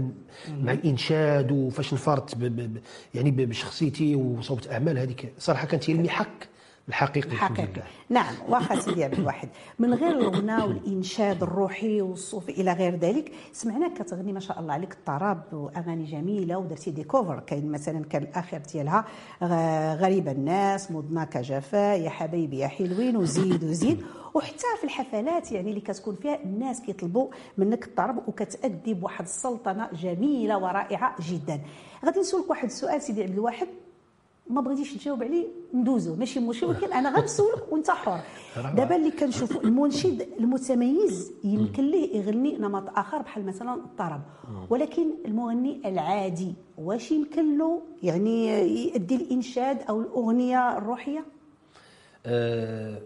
مع 0.49 0.71
الإنشاد 0.71 1.51
وفاش 1.51 1.93
نفرت 1.93 2.35
ب 2.35 2.39
ب 2.39 2.73
ب 2.73 2.77
يعني 3.13 3.31
بشخصيتي 3.31 4.15
وصوبت 4.15 4.71
أعمال 4.71 4.97
هذيك 4.97 5.33
صراحة 5.39 5.67
كانت 5.67 5.89
هي 5.89 5.93
المحك 5.93 6.52
الحقيقي 6.87 7.29
الحمد 7.29 7.57
حقيقي 7.57 7.73
لله. 7.73 7.83
نعم 8.09 8.33
واخا 8.49 8.79
سيدي 8.79 9.03
عبد 9.03 9.13
الواحد 9.13 9.49
من 9.79 9.93
غير 9.93 10.11
الغناء 10.19 10.67
والإنشاد 10.67 11.43
الروحي 11.43 12.01
والصوفي 12.01 12.51
إلى 12.51 12.73
غير 12.73 12.95
ذلك 12.95 13.31
سمعناك 13.53 13.93
كتغني 13.93 14.33
ما 14.33 14.39
شاء 14.39 14.59
الله 14.59 14.73
عليك 14.73 14.91
الطرب 14.93 15.43
وأغاني 15.53 16.05
جميلة 16.05 16.57
ودرتي 16.57 16.91
دي 16.91 17.03
كوفر 17.03 17.39
كاين 17.39 17.71
مثلا 17.71 18.05
كان 18.05 18.23
الاخير 18.23 18.61
ديالها 18.73 19.05
غريب 19.95 20.27
الناس 20.27 20.91
مضناك 20.91 21.37
جفا 21.37 21.95
يا 21.95 22.09
حبايبي 22.09 22.57
يا 22.57 22.67
حلوين 22.67 23.17
وزيد 23.17 23.63
وزيد. 23.63 24.03
وحتى 24.33 24.67
في 24.77 24.83
الحفلات 24.83 25.51
يعني 25.51 25.69
اللي 25.69 25.81
كتكون 25.81 26.15
فيها 26.15 26.43
الناس 26.43 26.81
كيطلبوا 26.81 27.27
منك 27.57 27.83
الطرب 27.85 28.27
وكتأدي 28.27 28.93
بواحد 28.93 29.23
السلطنة 29.25 29.89
جميلة 29.93 30.57
ورائعة 30.57 31.15
جدا. 31.29 31.61
غادي 32.05 32.19
نسولك 32.19 32.49
واحد 32.49 32.65
السؤال 32.65 33.01
سيدي 33.01 33.23
عبد 33.23 33.33
الواحد. 33.33 33.67
ما 34.49 34.61
بغيتيش 34.61 34.93
تجاوب 34.93 35.23
عليه 35.23 35.47
ندوزو. 35.73 36.15
ماشي 36.15 36.39
مشكل 36.39 36.65
ولكن 36.65 36.93
أنا 36.93 37.09
غنسولك 37.19 37.71
وأنت 37.71 37.89
حر. 37.91 38.19
دابا 38.55 38.95
اللي 38.95 39.11
كنشوفوا 39.11 39.61
المنشد 39.61 40.27
المتميز 40.39 41.31
يمكن 41.43 41.91
ليه 41.91 42.17
يغني 42.17 42.57
نمط 42.57 42.97
آخر 42.97 43.21
بحال 43.21 43.45
مثلا 43.45 43.73
الطرب. 43.73 44.21
ولكن 44.69 45.05
المغني 45.25 45.81
العادي 45.85 46.53
واش 46.77 47.11
يمكن 47.11 47.57
له؟ 47.57 47.81
يعني 48.03 48.47
يؤدي 48.87 49.15
الإنشاد 49.15 49.81
أو 49.89 50.01
الأغنية 50.01 50.77
الروحية؟ 50.77 51.25
آه، 52.25 53.01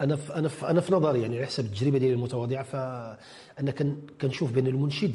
أنا 0.00 0.16
في 0.16 0.34
أنا 0.34 0.48
في 0.48 0.70
أنا 0.70 0.80
في 0.80 0.94
نظري 0.94 1.22
يعني 1.22 1.36
على 1.36 1.46
حسب 1.46 1.64
التجربة 1.64 1.98
ديالي 1.98 2.14
المتواضعة. 2.14 2.62
فأنا 2.62 3.70
كن 3.70 3.96
كنشوف 4.20 4.52
بأن 4.52 4.66
المنشد 4.66 5.12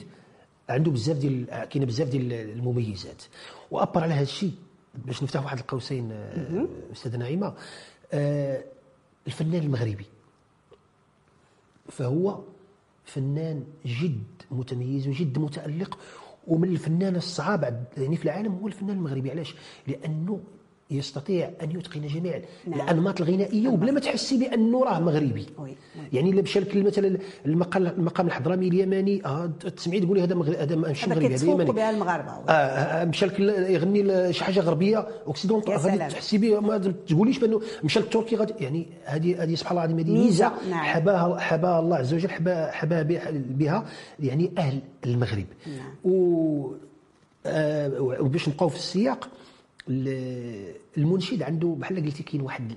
عنده 0.69 0.91
بزاف 0.91 1.17
ديال 1.17 1.45
كاين 1.45 1.85
بزاف 1.85 2.09
ديال 2.09 2.33
المميزات. 2.33 3.23
وأبر 3.71 4.03
على 4.03 4.13
هذا 4.13 4.21
الشيء 4.23 4.51
باش 5.05 5.23
نفتح 5.23 5.43
واحد 5.43 5.57
القوسين 5.59 6.11
آه، 6.11 6.67
استاذه 6.91 7.17
نعيمة. 7.17 7.53
آه، 8.13 8.63
الفنان 9.27 9.63
المغربي. 9.63 10.05
فهو 11.89 12.39
فنان 13.05 13.63
جد 13.85 14.23
متميز 14.51 15.07
وجد 15.07 15.37
متألق 15.39 15.97
ومن 16.47 16.69
الفنان 16.69 17.15
الصعاب 17.15 17.85
يعني 17.97 18.17
في 18.17 18.25
العالم 18.25 18.51
هو 18.55 18.67
الفنان 18.67 18.97
المغربي. 18.97 19.31
علاش؟ 19.31 19.55
لأنه 19.87 20.39
يستطيع 20.91 21.49
أن 21.63 21.71
يتقن 21.71 22.07
جميع 22.07 22.41
نعم. 22.67 22.81
الأنماط 22.81 23.21
الغنائية 23.21 23.67
وبلا 23.69 23.91
ما 23.91 23.99
تحسي 23.99 24.37
بأنه 24.37 24.83
راه 24.83 24.99
مغربي 24.99 25.45
وي،. 25.57 25.75
يعني 26.13 26.29
إلا 26.29 26.41
مشى 26.41 26.59
لك 26.59 26.75
مثلا 26.75 27.17
المقام 27.45 27.87
المقام 27.87 28.27
الحضرمي 28.27 28.67
اليماني 28.67 29.25
آه 29.25 29.51
تسمعي 29.77 29.99
تقولي 29.99 30.23
هذا 30.23 30.35
مغربي 30.35 30.57
هذا 30.57 30.75
ماشي 30.75 31.09
مغربي 31.09 31.35
هذا 31.35 31.45
يماني 31.45 31.71
بها 31.71 31.89
المغاربة 31.89 32.31
آه، 32.31 32.51
آه 32.51 33.05
مشى 33.05 33.25
لك 33.25 33.39
يغني 33.69 34.33
شي 34.33 34.43
حاجة 34.43 34.59
غربية 34.59 35.07
أوكسيدونت 35.27 35.67
يا 35.69 35.77
غادي. 35.77 35.97
تحسي 35.97 36.37
به 36.37 36.59
ما 36.59 36.77
تقوليش 37.07 37.39
بأنه 37.39 37.61
مشى 37.83 37.99
للتركي 37.99 38.35
غادي 38.35 38.53
يعني 38.59 38.87
هذه 39.05 39.43
هذه 39.43 39.55
سبحان 39.55 39.77
الله 39.77 39.85
العظيم 39.85 40.05
هذه 40.05 40.13
ميزة، 40.13 40.49
ميزة 40.49 40.69
نعم. 40.69 40.83
حباها 40.85 41.39
حباها 41.39 41.79
الله 41.79 41.97
عز 41.97 42.13
وجل 42.13 42.29
حبا 42.29 42.71
حبا 42.71 43.01
بها- 43.01 43.85
يعني 44.19 44.51
أهل 44.57 44.79
المغرب 45.05 45.45
نعم. 45.67 46.13
و 46.13 46.71
آه، 47.45 48.01
وباش 48.01 48.49
نبقاو 48.49 48.69
في 48.69 48.75
السياق 48.75 49.23
ال- 49.25 49.46
المنشد 49.89 51.43
عنده 51.43 51.67
بحال 51.79 52.05
قلتي 52.05 52.23
كاين 52.23 52.41
واحد 52.41 52.73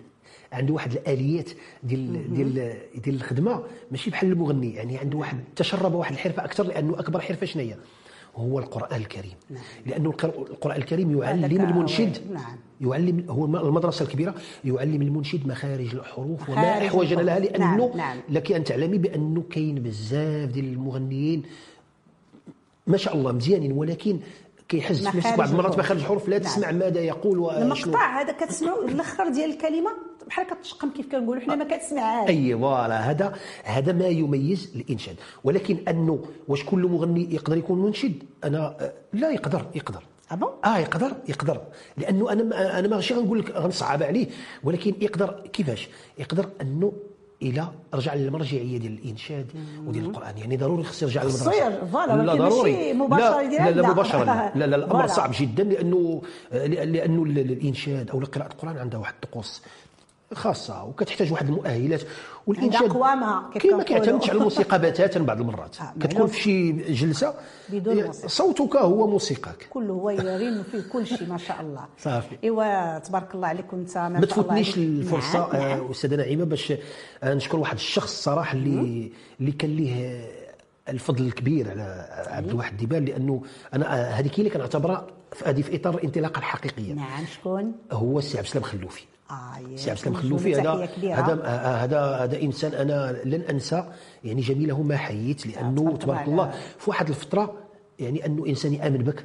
عنده 0.53 0.75
واحد 0.75 0.93
الآليات 0.93 1.51
ديال 1.83 2.35
ديال 2.35 2.55
ديال 3.03 3.15
الخدمة 3.15 3.63
ماشي 3.91 4.11
بحال 4.11 4.33
المغني 4.33 4.75
يعني 4.75 4.99
عنده 4.99 5.19
واحد 5.19 5.39
تشرب 5.57 5.95
واحد 5.95 6.13
الحرفة 6.13 6.45
أكثر 6.45 6.65
لأنه 6.67 6.99
أكبر 7.01 7.21
حرفة 7.21 7.47
شنو 7.47 7.63
هي؟ 7.63 7.77
هو 8.37 8.59
القرآن 8.59 9.01
الكريم 9.01 9.33
لأنه 9.87 10.11
القر- 10.11 10.47
القرآن 10.51 10.77
الكريم 10.77 11.23
يعلم 11.23 11.45
هذاك 11.45 11.61
المنشد 11.71 12.33
نعم. 12.33 12.57
يعلم 12.81 13.25
هو 13.31 13.45
الم- 13.45 13.57
المدرسة 13.57 14.03
الكبيرة 14.05 14.35
يعلم 14.65 15.03
المنشد 15.03 15.47
مخارج 15.47 15.95
الحروف 15.95 16.49
وما 16.51 16.87
احوجنا 16.87 17.23
لها. 17.23 17.39
لأنه 17.39 17.67
نعم، 17.87 17.97
نعم. 17.97 18.17
لك 18.29 18.53
أن 18.53 18.65
تعلمي 18.65 18.99
بأنه 18.99 19.43
كاين 19.51 19.75
بزاف 19.75 20.49
ديال 20.51 20.65
المغنيين 20.73 21.43
ما 22.87 22.97
شاء 22.97 23.17
الله 23.17 23.33
مزيانين 23.33 23.73
ولكن 23.73 24.21
كيحس 24.71 25.09
في 25.09 25.19
نفسك 25.19 25.39
بعض 25.39 25.49
المرات 25.49 25.67
الحروف. 25.67 25.79
مخارج 25.85 26.01
الحروف 26.01 26.29
لا 26.29 26.39
نعم. 26.39 26.47
تسمع 26.47 26.71
ماذا 26.71 27.01
يقول 27.01 27.51
المقطع 27.63 28.21
هذا 28.21 28.33
كتسمعوا 28.33 28.85
الأخر 28.85 29.29
ديال 29.29 29.51
الكلمة 29.51 29.91
بحال 30.27 30.47
كتشقم 30.47 30.91
كيف 30.91 31.13
كنقولوا 31.13 31.43
حنا 31.43 31.55
ما 31.55 31.77
كتسمعهاش 31.77 32.29
أي 32.29 32.59
فوالا. 32.59 33.11
هذا 33.11 33.33
هذا 33.65 33.93
ما 33.93 34.07
يميز 34.07 34.73
الانشاد 34.75 35.17
ولكن 35.45 35.79
أنه 35.89 36.25
واش 36.49 36.65
كل 36.65 36.87
مغني 36.87 37.35
يقدر 37.35 37.57
يكون 37.57 37.83
منشد؟ 37.83 38.23
أنا 38.45 38.77
آه، 38.81 38.93
لا 39.13 39.31
يقدر 39.31 39.67
يقدر. 39.75 40.03
آه؟ 40.33 40.55
آه 40.65 40.79
يقدر 40.79 41.13
يقدر. 41.29 41.61
لأنه 41.97 42.33
أنا 42.33 42.43
ما 42.43 42.79
أنا 42.79 42.89
ماشي 42.89 43.15
غنقول 43.15 43.39
لك 43.39 43.51
غنصعب 43.51 44.03
عليه. 44.03 44.27
ولكن 44.65 44.95
يقدر 45.01 45.41
كيفاش؟ 45.53 45.89
يقدر 46.19 46.49
أنه 46.61 46.93
إلى 47.43 47.69
رجع 47.95 48.15
للمرجعيه 48.15 48.79
ديال 48.79 48.99
الإنشاد 49.05 49.47
وديال 49.87 50.05
القرآن. 50.05 50.39
يعني 50.39 50.57
ضروري 50.57 50.83
خص 50.85 51.03
يرجع 51.03 51.23
للمدرسة. 51.23 51.53
ير- 51.53 51.87
voilà، 51.87 52.23
لا 52.23 52.35
ضروري. 52.35 52.93
مباشرة 52.93 53.43
لا 53.43 53.71
لا. 53.71 53.89
مباشرة. 53.91 54.25
لا 54.25 54.53
لا, 54.55 54.67
لا 54.67 54.77
الامر. 54.77 55.07
صعب 55.07 55.31
جدا 55.41 55.65
لأنه 55.65 56.23
لأنه 56.53 57.23
ال- 57.23 57.39
ال- 57.39 57.53
الإنشاد 57.53 58.11
أو 58.11 58.19
قراءة 58.21 58.53
القرآن 58.53 58.79
عندها 58.79 59.01
واحد 59.01 59.15
الطقوس. 59.25 59.63
خاصة 60.35 60.85
وكتحتاج 60.85 61.33
واحد 61.33 61.49
المؤهلات 61.49 62.03
والانشاد 62.47 62.83
عندها 62.83 62.95
قوامها، 62.95 63.51
كيف 63.53 63.63
كاين 63.63 63.77
ما 63.77 63.83
كنقولوا. 63.83 64.05
كيعتمدش 64.05 64.31
على 64.31 64.39
الموسيقى 64.39 64.79
بتاتا 64.79 65.21
بعض 65.21 65.41
المرات 65.41 65.77
آه، 65.81 65.95
كتكون. 66.01 66.27
في 66.27 66.41
شي 66.43 66.73
جلسة 66.73 67.35
بدون 67.69 68.05
موسيقى. 68.05 68.29
صوتك 68.29 68.77
هو 68.77 69.07
موسيقاك 69.07 69.67
كله 69.71 69.93
هو 69.93 70.11
يرين 70.11 70.63
فيه 70.63 70.81
كل 70.93 71.07
شيء 71.07 71.29
ما 71.29 71.39
شاء 71.39 71.61
الله 71.61 71.85
صافي. 71.99 72.37
إيوا 72.45 72.99
تبارك 72.99 73.35
الله 73.35 73.49
عليك 73.49 73.67
انت 73.73 73.99
ما, 73.99 74.21
تفوتنيش. 74.21 74.77
الفرصة 74.79 75.39
نعم، 75.39 75.63
نعم. 75.63 75.81
آه، 75.81 75.91
أستاذة 75.91 76.17
نعيمة 76.17 76.45
باش 76.45 76.73
آه، 77.23 77.35
نشكر 77.35 77.59
واحد 77.59 77.75
الشخص 77.77 78.23
صراحة 78.23 78.53
اللي 78.57 79.13
اللي 79.41 79.53
كان 79.53 79.77
ليه 79.77 80.25
الفضل 80.89 81.27
الكبير 81.27 81.71
على 81.71 82.09
عبد 82.31 82.49
الواحد 82.49 82.77
ديبال 82.77 83.05
لأنه 83.05 83.43
أنا 83.75 83.87
آه، 84.01 84.11
هذيك 84.13 84.39
اللي 84.39 84.51
كنعتبرها 84.51 85.07
في 85.33 85.77
إطار 85.77 85.95
الانطلاقة 85.95 86.39
الحقيقية 86.39 86.93
نعم 86.93 87.27
شكون؟ 87.27 87.73
هو 87.93 88.19
السي 88.19 88.39
عبد 88.39 88.47
السلام 88.47 88.65
خلوفي 88.65 89.05
آه 89.31 89.77
سي 89.77 89.91
عبد 89.91 89.99
السلام 89.99 90.15
له 90.15 90.21
خلوفي 90.21 90.55
هذا. 90.55 90.73
هذا 91.15 91.33
آه، 91.45 91.77
هذا 91.85 92.01
هذا 92.01 92.43
إنسان 92.43 92.73
أنا 92.75 93.17
لن 93.25 93.41
أنسى 93.41 93.85
يعني 94.25 94.41
جميله 94.41 94.83
ما 94.83 94.97
حييت 94.97 95.47
لأنه 95.47 95.97
تبارك. 95.97 96.29
الله 96.29 96.51
في 96.79 96.91
واحد 96.91 97.09
الفترة 97.09 97.55
يعني 97.99 98.27
أنه 98.27 98.47
إنسان 98.47 98.75
يأمن 98.75 98.99
بك 98.99 99.25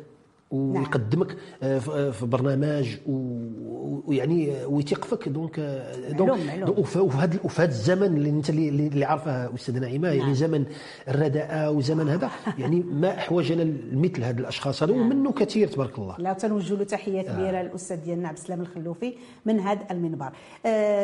ويقدمك 0.55 1.35
آه، 1.63 1.79
في- 1.79 1.91
آه، 1.91 2.11
في 2.11 2.25
برنامج 2.25 2.97
ويعني 4.07 4.65
ويثق 4.65 5.05
فيك 5.05 5.29
donc 5.29 5.59
آه، 5.59 6.11
donc 6.11 6.39
وفي 6.77 6.99
هذا 6.99 7.39
وفي 7.43 7.61
هذا 7.61 7.69
الزمن 7.69 8.17
اللي 8.17 8.29
انت 8.29 8.49
اللي, 8.49 9.05
عارفه 9.05 9.55
أستاذة 9.55 9.79
نعيمة 9.79 10.09
نعم. 10.09 10.17
يعني 10.19 10.33
زمن 10.33 10.65
الرداءه 11.07 11.71
وزمن 11.71 12.09
هذا 12.09 12.29
يعني 12.59 12.79
ما 12.79 13.17
أحوجنا 13.17 13.61
لمثل 13.63 14.23
هذا 14.23 14.39
الأشخاص 14.39 14.83
هذا 14.83 14.91
نعم. 14.93 15.01
ومنه 15.01 15.31
كثير 15.31 15.67
تبارك 15.67 15.99
الله 15.99 16.15
لا 16.19 16.33
تنوجه 16.33 16.73
له. 16.75 16.83
تحية 16.83 17.21
كبيرة 17.21 17.61
للأستاذ 17.61 17.97
ديالنا 18.03 18.27
عبد 18.27 18.37
السلام 18.37 18.61
الخلوفي 18.61 19.13
من 19.45 19.59
هذا 19.59 19.87
المنبر. 19.91 20.29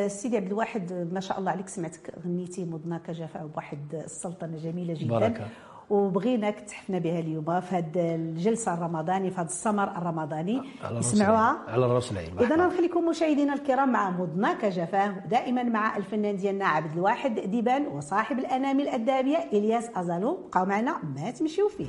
سيدي 0.08 0.38
عبد 0.38 0.48
الواحد 0.48 1.10
ما 1.14 1.20
شاء 1.20 1.40
الله 1.40 1.52
عليك 1.52 1.68
سمعتك 1.68 2.14
غنيتي 2.26 2.66
مضناك 2.66 3.12
جفاء 3.12 3.48
بواحد 3.48 3.80
السلطنة 4.06 4.58
جميلة 4.58 4.94
جدا 4.94 5.08
بركة. 5.10 5.48
وبغيناك 5.92 6.60
تحفنا 6.60 6.98
بها 7.00 7.20
اليوم 7.20 7.62
في 7.62 7.76
هذه 7.76 8.16
الجلسة 8.16 8.74
الرمضاني 8.74 9.30
في 9.32 9.36
هذا 9.38 9.46
السمر 9.48 9.84
الرمضاني 9.98 10.62
اسمعوها. 10.84 11.58
على 11.68 11.86
رأس 11.88 12.12
العين 12.12 12.40
إذا. 12.40 12.56
نخليكم 12.56 13.06
مشاهدينا 13.06 13.54
الكرام 13.54 13.92
مع 13.92 14.10
مضناك 14.10 14.66
جفاه 14.66 15.14
دائما 15.30 15.64
مع 15.64 15.98
الفنان 15.98 16.36
ديالنا 16.38 16.66
عبد 16.66 16.94
الواحد 16.94 17.40
ديبان 17.40 17.88
وصاحب 17.88 18.40
الأنامل 18.40 18.88
الذهبية 18.90 19.38
إلياس 19.38 19.90
أزالو 19.96 20.38
بقاو 20.48 20.66
معنا 20.66 20.98
ما 21.16 21.32
تمشيو 21.32 21.68
فيه 21.70 21.88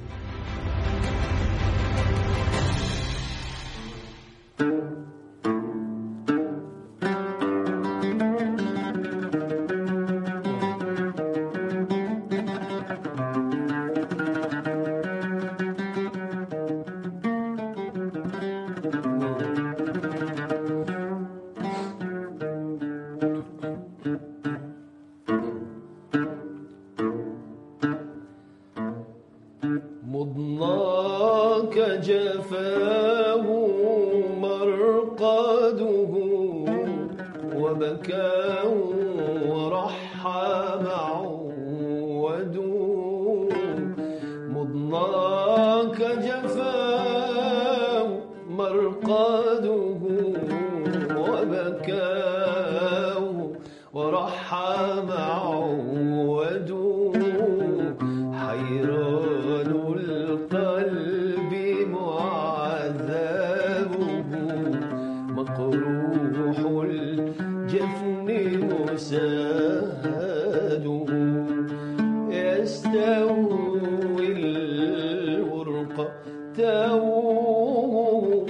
توه 76.57 78.47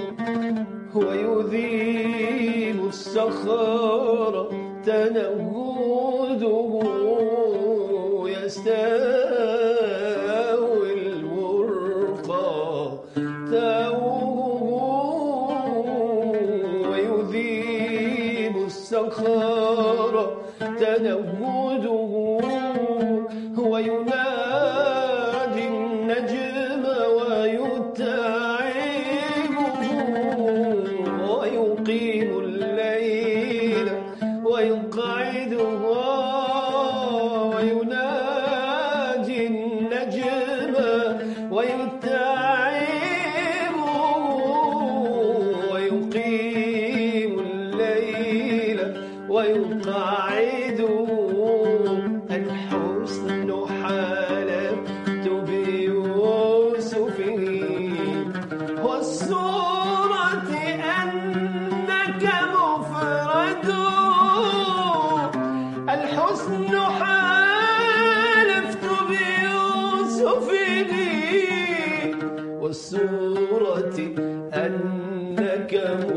ويذيب 0.94 2.78
الصخر 2.86 4.48
تنهده 4.86 5.61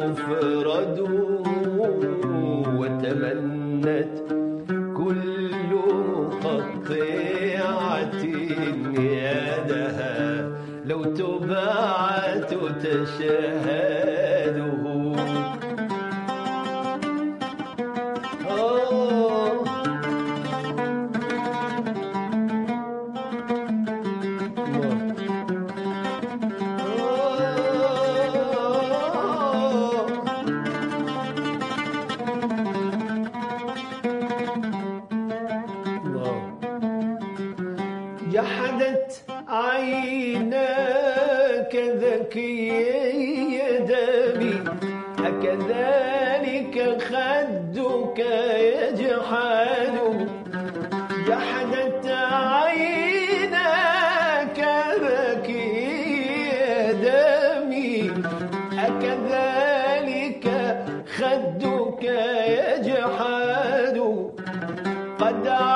أنك 0.05 1.14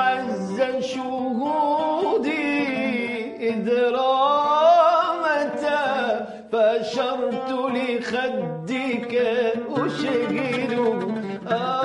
قد 0.00 0.60
عز 0.60 0.84
شهودي 0.84 2.30
إذ 3.48 3.66
رامت 3.92 5.64
فأشرت 6.52 7.50
لخدك 7.50 9.12
أشهد. 9.76 10.72
آه 11.48 11.79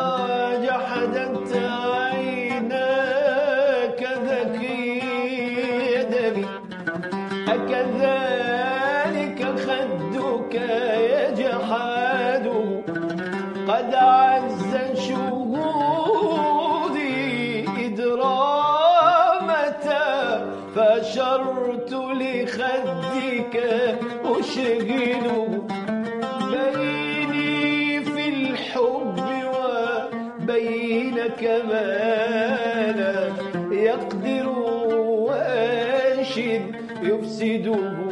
do 37.58 38.05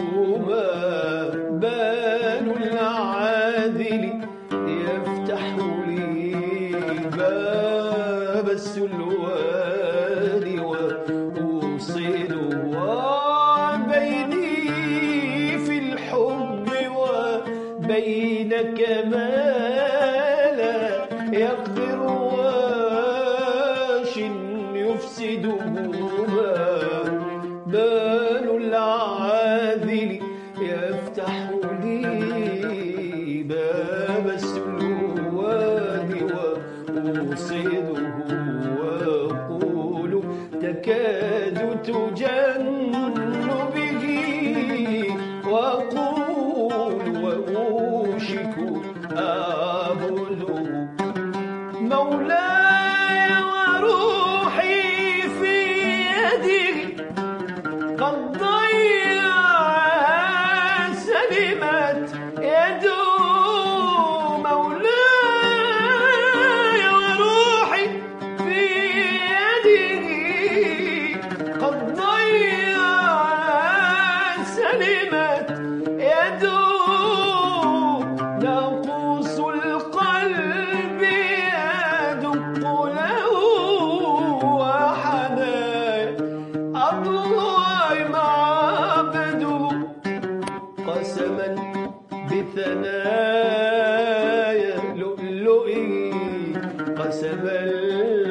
لؤلؤه 96.95 98.22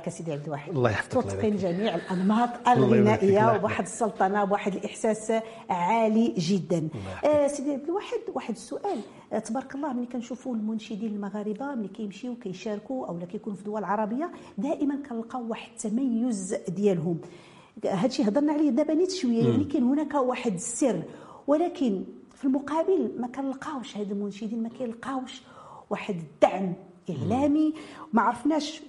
عليك 0.00 0.08
سيدي 0.08 0.32
عبد 0.32 0.44
الواحد. 0.44 0.72
الله 0.72 0.90
يحفظك، 0.90 1.24
تتقن 1.24 1.56
جميع 1.56 1.94
الأنماط 1.94 2.68
الغنائية 2.68 3.40
الله 3.40 3.56
وبواحد 3.56 3.84
السلطنة 3.84 4.44
بواحد 4.44 4.74
الإحساس 4.74 5.32
عالي 5.70 6.34
جدا. 6.38 6.88
آه 7.24 7.46
سيدي 7.46 7.72
عبد 7.72 7.84
الواحد 7.84 8.18
واحد 8.34 8.54
السؤال. 8.54 8.98
آه 9.32 9.38
تبارك 9.38 9.74
الله 9.74 9.92
ملي 9.92 10.06
كنشوفوا 10.06 10.54
المنشدين 10.54 11.14
المغاربة 11.14 11.74
ملي 11.74 11.88
كيمشيو 11.88 12.34
كيشاركوا 12.34 13.06
أو 13.06 13.18
كيكونوا 13.18 13.58
في 13.58 13.64
دول 13.64 13.84
عربية 13.84 14.30
دائما 14.58 14.98
كنلقاو 15.08 15.48
واحد 15.48 15.70
التميز 15.70 16.54
ديالهم. 16.68 17.18
هادشي 17.86 18.22
هضرنا 18.22 18.52
عليه 18.52 18.70
دابا 18.70 18.94
نيت 18.94 19.10
شوية 19.12 19.48
يعني 19.48 19.64
كاين 19.64 19.84
هناك 19.84 20.14
واحد 20.14 20.54
السر. 20.54 21.02
ولكن 21.46 22.04
في 22.34 22.44
المقابل 22.44 23.12
ما 23.18 23.26
كنلقاوش 23.26 23.96
هاد 23.96 24.10
المنشدين 24.10 24.62
ما 24.62 24.68
كيلقاوش 24.68 25.42
واحد 25.90 26.14
الدعم. 26.16 26.72
إعلامي. 27.16 27.74
ما 28.12 28.22
عرفناش 28.22 28.82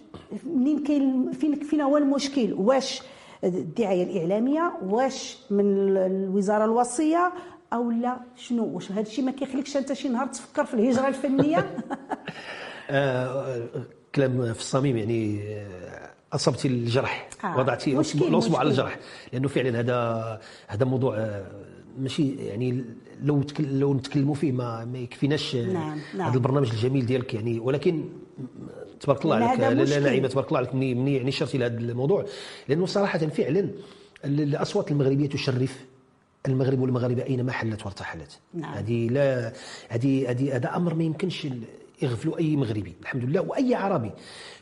منين 0.46 0.84
كاين 0.84 1.32
فين 1.32 1.56
فين 1.56 1.82
هو 1.82 1.98
المشكل؟ 1.98 2.54
واش 2.54 3.02
الدعاية 3.44 4.04
الإعلامية؟ 4.04 4.74
واش 4.84 5.38
من 5.50 5.98
الوزارة 5.98 6.66
الوصية؟ 6.66 7.34
أو 7.74 7.92
لا؟ 7.92 8.18
شنو؟ 8.36 8.66
واش 8.66 8.92
هذا 8.92 9.02
الشيء 9.02 9.26
ما 9.26 9.32
كيخليكش 9.32 9.78
أنت 9.78 9.94
شي 9.94 10.10
نهار 10.10 10.28
تفكر 10.28 10.66
في 10.66 10.74
الهجرة 10.74 11.08
الفنية؟ 11.08 11.58
آه، 12.90 13.68
كلام 14.16 14.54
في 14.54 14.60
الصميم 14.60 14.98
يعني 14.98 15.42
آه، 15.44 16.10
أصبتي 16.34 16.68
الجرح 16.68 17.30
آه، 17.44 17.58
وضعتي 17.58 17.92
الأصبع 18.16 18.60
على. 18.60 18.70
الجرح. 18.70 19.00
لأنه 19.34 19.48
فعلا 19.48 19.80
هذا 19.80 20.40
هذا 20.68 20.86
موضوع 20.86 21.18
آه، 21.18 21.46
ماشي 22.00 22.36
يعني 22.36 22.86
لو 23.24 23.44
لو 23.60 23.94
نتكلموا 23.94 24.36
فيه 24.36 24.52
ما 24.52 24.86
ما 24.86 24.98
يكفيناش 25.00 25.56
آه، 25.56 25.66
نعم، 25.66 25.98
نعم. 26.18 26.28
هذا 26.28 26.36
البرنامج 26.36 26.70
الجميل 26.70 27.06
ديالك 27.06 27.34
يعني 27.34 27.60
ولكن 27.60 28.04
تبارك 29.00 29.26
الله 29.26 29.36
عليك 29.36 29.60
لا-. 29.60 30.00
نعيمة 30.00 30.28
تبارك 30.28 30.48
الله 30.48 30.58
عليك 30.58 30.76
مني 30.76 30.96
مني 30.96 31.16
يعني 31.16 31.32
شرتي 31.32 31.58
لهذا 31.58 31.78
الموضوع 31.78 32.26
لأنه 32.70 32.86
صراحة 32.86 33.20
فعلا 33.20 33.60
ال- 34.26 34.42
الأصوات 34.42 34.92
المغربية 34.92 35.30
تشرف 35.30 35.86
المغرب 36.48 36.80
والمغاربة 36.80 37.24
أينما 37.24 37.52
حلت 37.52 37.86
وارتحلت 37.86 38.40
نعم. 38.54 38.74
هذه 38.74 39.08
لا 39.08 39.54
هذه 39.90 40.30
هذه 40.32 40.56
هذا 40.56 40.76
أمر 40.76 40.94
ما 40.94 41.04
يمكنش 41.04 41.48
يغفلوا 42.02 42.38
أي 42.40 42.56
مغربي 42.56 42.94
الحمد 43.02 43.24
لله 43.24 43.42
وأي 43.42 43.76
عربي 43.76 44.12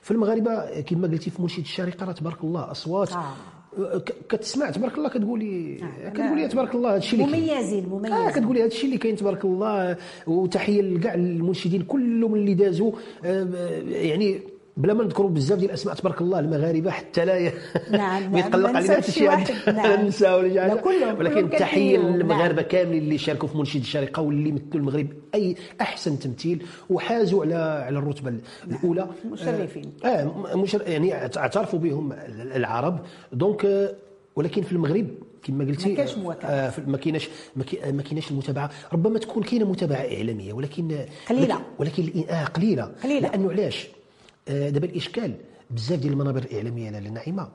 فالمغاربه 0.01 0.81
كما 0.81 1.07
قلتي 1.07 1.29
في 1.29 1.41
منشد 1.41 1.59
الشارقه 1.59 2.11
تبارك 2.11 2.43
الله 2.43 2.71
أصوات 2.71 3.11
آه. 3.11 3.33
ك- 3.77 4.15
كتسمع 4.29 4.69
تبارك 4.71 4.97
الله 4.97 5.09
كتقولي 5.09 5.77
آه. 6.05 6.09
كتقولي 6.09 6.47
تبارك 6.47 6.75
الله 6.75 6.89
هذا 6.89 6.97
الشيء 6.97 7.25
اللي 7.25 7.37
كاين. 7.37 7.53
مميزين 7.55 7.83
آه 7.85 7.87
مميزين 7.89 8.29
كتقولي 8.29 8.59
هذا 8.59 8.67
الشيء 8.67 8.85
اللي 8.85 8.97
كاين 8.97 9.15
تبارك 9.15 9.45
الله 9.45 9.97
وتحية 10.27 10.81
لكاع 10.81 11.13
المنشدين 11.13 11.81
كلهم 11.81 12.35
اللي 12.35 12.53
دازوا 12.53 12.91
آه، 13.25 13.47
يعني 13.89 14.39
بلا 14.79 14.93
ما 14.93 15.03
نذكروا 15.03 15.29
بزاف 15.29 15.57
ديال 15.59 15.69
الأسماء 15.69 15.95
تبارك 15.95 16.21
الله 16.21 16.39
المغاربة 16.39 16.91
حتى 16.91 17.25
لا 17.25 17.51
نعم، 17.97 18.31
ما 18.31 18.39
يتقلق 18.39 18.69
علينا 18.69 18.93
حتى 18.93 19.01
شي 19.01 19.11
شي 19.11 19.27
واحد، 19.27 19.51
نعم. 19.75 20.01
ننسى 20.01 20.29
ولا 20.33 20.49
شي 20.53 20.61
حاجة 20.61 21.13
ولكن 21.13 21.49
تحية 21.49 21.57
كنحييهم، 21.57 22.15
للمغاربة 22.15 22.61
كاملين 22.61 23.03
اللي 23.03 23.17
شاركوا 23.17 23.47
في 23.47 23.57
منشد 23.57 23.79
الشارقه 23.79 24.21
واللي 24.21 24.51
مثلوا 24.51 24.67
المغرب 24.75 25.07
أي 25.35 25.55
أحسن 25.81 26.19
تمثيل 26.19 26.65
وحازوا 26.89 27.45
على 27.45 27.55
على 27.55 27.99
الرتبة 27.99 28.33
الأولى 28.67 29.07
مشرفين. 29.31 29.91
آه 30.05 30.07
آه، 30.07 30.55
مشر 30.57 30.81
يعني 30.87 31.15
اعترفوا 31.15 31.79
بهم 31.79 32.13
العرب 32.55 32.99
donc 33.33 33.65
آه، 33.65 33.91
ولكن 34.35 34.61
في 34.61 34.71
المغرب 34.71 35.07
كما 35.43 35.65
قلتي 35.65 35.89
ما 35.89 35.95
كاينش 35.95 36.17
مواكبة. 36.17 36.47
آه، 36.49 36.71
ما 36.87 36.97
كايناش 36.97 37.29
ما 37.55 37.63
كاي- 37.63 37.91
ما 37.91 38.01
كايناش 38.01 38.31
المتابعة 38.31 38.69
ربما 38.93 39.19
تكون 39.19 39.43
كاينة 39.43 39.65
متابعة 39.65 39.97
إعلامية 40.17 40.53
ولكن 40.53 41.05
قليلة. 41.29 41.59
ولكن 41.79 42.23
آه 42.29 42.43
قليلة 42.45 42.91
قليلة. 43.03 43.29
لأنه 43.29 43.51
علاش 43.51 43.87
آه، 43.87 43.98
دابا 44.47 44.85
الإشكال 44.87 45.35
بزاف 45.71 45.99
ديال 45.99 46.13
المنابر 46.13 46.39
الإعلامية 46.43 46.89
لاله 46.89 47.09
نعيمه 47.09 47.47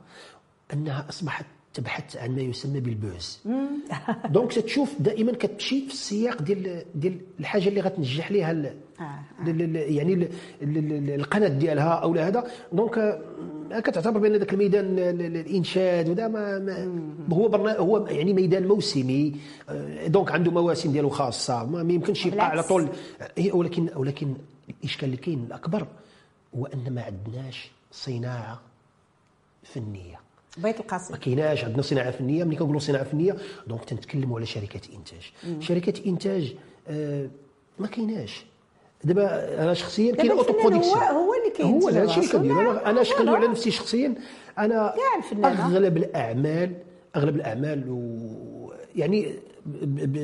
أنها 0.73 1.07
أصبحت 1.09 1.47
تبحث 1.75 2.17
عن 2.17 2.35
ما 2.35 2.41
يسمى 2.43 2.81
بال 2.81 2.98
buzz. 2.98 3.41
donc 4.31 4.53
تتشوف 4.53 4.95
دائما 5.01 5.33
كتمشي 5.33 5.81
في 5.87 5.93
السياق 5.93 6.43
ديال 6.43 6.83
ديال 6.95 7.19
الحاجة 7.41 7.69
اللي 7.69 7.81
غتنجح 7.81 8.33
ليها 8.33 8.51
ال- 8.51 8.75
آه، 9.01 9.19
ال- 9.51 9.63
ال- 9.63 9.77
يعني 9.95 10.15
ال- 10.15 10.29
ال- 10.63 10.79
ال- 10.79 11.11
القناة 11.11 11.49
ديالها 11.49 11.89
أو 11.93 12.15
هذا. 12.15 12.45
donc 12.73 12.99
آه، 12.99 13.81
كتعتبر 13.81 14.19
بأن 14.21 14.37
ذاك 14.37 14.53
الميدان 14.53 14.85
ال- 14.85 15.01
ال- 15.23 15.37
الإنشاد 15.37 16.09
ودا 16.09 16.29
ما, 16.29 16.59
ما 16.59 17.37
هو 17.37 17.49
برنا 17.49 17.77
هو 17.79 18.07
يعني 18.07 18.33
ميدان 18.33 18.67
موسمي. 18.69 19.33
آه، 19.69 20.07
donc 20.07 20.31
عنده 20.33 20.51
مواسم 20.51 20.93
ديالو 20.93 21.09
خاصة. 21.09 21.65
ما 21.67 21.93
يمكنش 21.93 22.27
يبقى 22.27 22.51
على. 22.51 22.63
طول. 22.63 22.89
آه، 23.39 23.53
ولكن 23.57 23.89
ولكن 23.97 24.35
الإشكال 24.81 25.05
اللي 25.05 25.17
كاين 25.17 25.45
الأكبر 25.47 25.87
هو 26.57 26.67
ان 26.67 26.93
ما 26.95 27.03
عندناش 27.03 27.71
صناعة 27.93 28.61
فنية. 29.63 30.21
بيت 30.59 30.81
القاسم. 30.81 31.13
ما 31.15 31.19
كايناش 31.21 31.65
عندنا 31.65 31.83
صناعة 31.83 32.11
فنية. 32.11 32.45
ملي 32.45 32.57
كنقولوا 32.57 32.81
صناعة 32.81 33.05
فنية 33.05 33.37
donc 33.67 33.85
تنتكلموا 33.85 34.37
على 34.37 34.47
شركات 34.47 34.87
إنتاج. 34.95 35.33
شركات 35.61 36.07
إنتاج 36.07 36.55
آه 36.89 37.29
ما 37.79 37.87
كايناش. 37.87 38.45
دابا 39.05 39.63
أنا 39.63 39.75
شخصيا 39.75 40.15
كاين 40.15 40.31
auto-production 40.31 40.97
هو- 40.99 41.03
هو 41.27 41.35
اللي 41.35 41.51
كينتج 41.57 41.83
هو 41.85 41.89
هذا 41.89 42.05
الشيء 42.05 42.19
اللي. 42.23 42.33
كندير 42.33 42.71
أنا 42.71 42.91
أنا 42.91 43.01
اش 43.03 43.11
كندوي 43.13 43.27
نعم. 43.27 43.37
على 43.37 43.49
نفسي 43.49 43.71
شخصيا 43.71 44.15
أنا. 44.59 44.95
أغلب 45.45 45.97
الأعمال 45.97 46.73
أغلب 47.17 47.37
الأعمال 47.37 47.85
و 47.91 48.73
يعني 48.97 49.35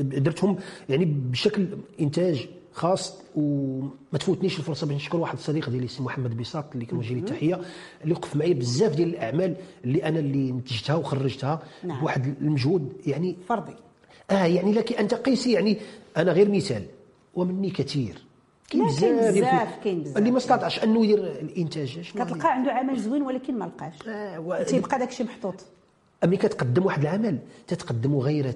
درتهم 0.03 0.57
يعني 0.89 1.05
بشكل 1.05 1.67
إنتاج 2.01 2.49
خاص 2.73 3.15
وما 3.37 4.19
تفوتنيش 4.21 4.59
الفرصة 4.59 4.87
باش 4.87 4.97
نشكر 4.97 5.17
واحد 5.19 5.35
الصديق 5.35 5.71
ديالي 5.71 5.87
اسمه 5.87 6.07
محمد 6.07 6.37
بيساط 6.37 6.65
اللي 6.75 6.87
كنوجه 6.87 7.13
ليه 7.15 7.21
التحيه 7.21 7.61
اللي 8.03 8.15
وقف 8.15 8.37
معايا 8.37 8.55
بزاف 8.55 8.95
ديال 8.97 9.09
الأعمال 9.09 9.57
اللي 9.85 10.05
أنا 10.05 10.19
اللي 10.19 10.53
نتجتها 10.53 10.95
وخرجتها 10.97 11.63
نعم. 11.85 12.01
بواحد 12.01 12.35
المجهود 12.41 12.93
يعني 13.07 13.37
فردي. 13.49 13.73
آه 14.31 14.45
يعني 14.45 14.73
لكن 14.73 14.95
أنت 14.95 15.15
قيسي 15.15 15.53
يعني 15.53 15.77
أنا 16.17 16.33
غير 16.33 16.51
مثال 16.51 16.83
ومني 17.35 17.71
كثير. 17.71 18.23
كاين 18.71 18.87
بزاف 18.87 19.35
بزاف، 19.35 19.69
كاين 19.85 20.03
بزاف. 20.03 20.17
اللي 20.19 20.31
ما 20.31 20.39
استطاعش 20.39 20.85
أنه 20.85 21.05
يدير 21.05 21.19
الإنتاج 21.19 22.01
كتلقى 22.15 22.53
عنده 22.55 22.73
عمل 22.73 22.99
زوين 23.01 23.23
ولكن 23.23 23.59
ما 23.59 23.65
لقاش. 23.65 24.09
آه، 24.09 24.41
و- 24.41 24.63
تيبقى 24.67 24.99
داكشي 24.99 25.25
محطوط. 25.25 25.55
ملي 26.25 26.37
كتقدم 26.37 26.87
واحد 26.87 27.01
العمل 27.03 27.39
تتقدمه 27.67 28.19
غيرة. 28.21 28.55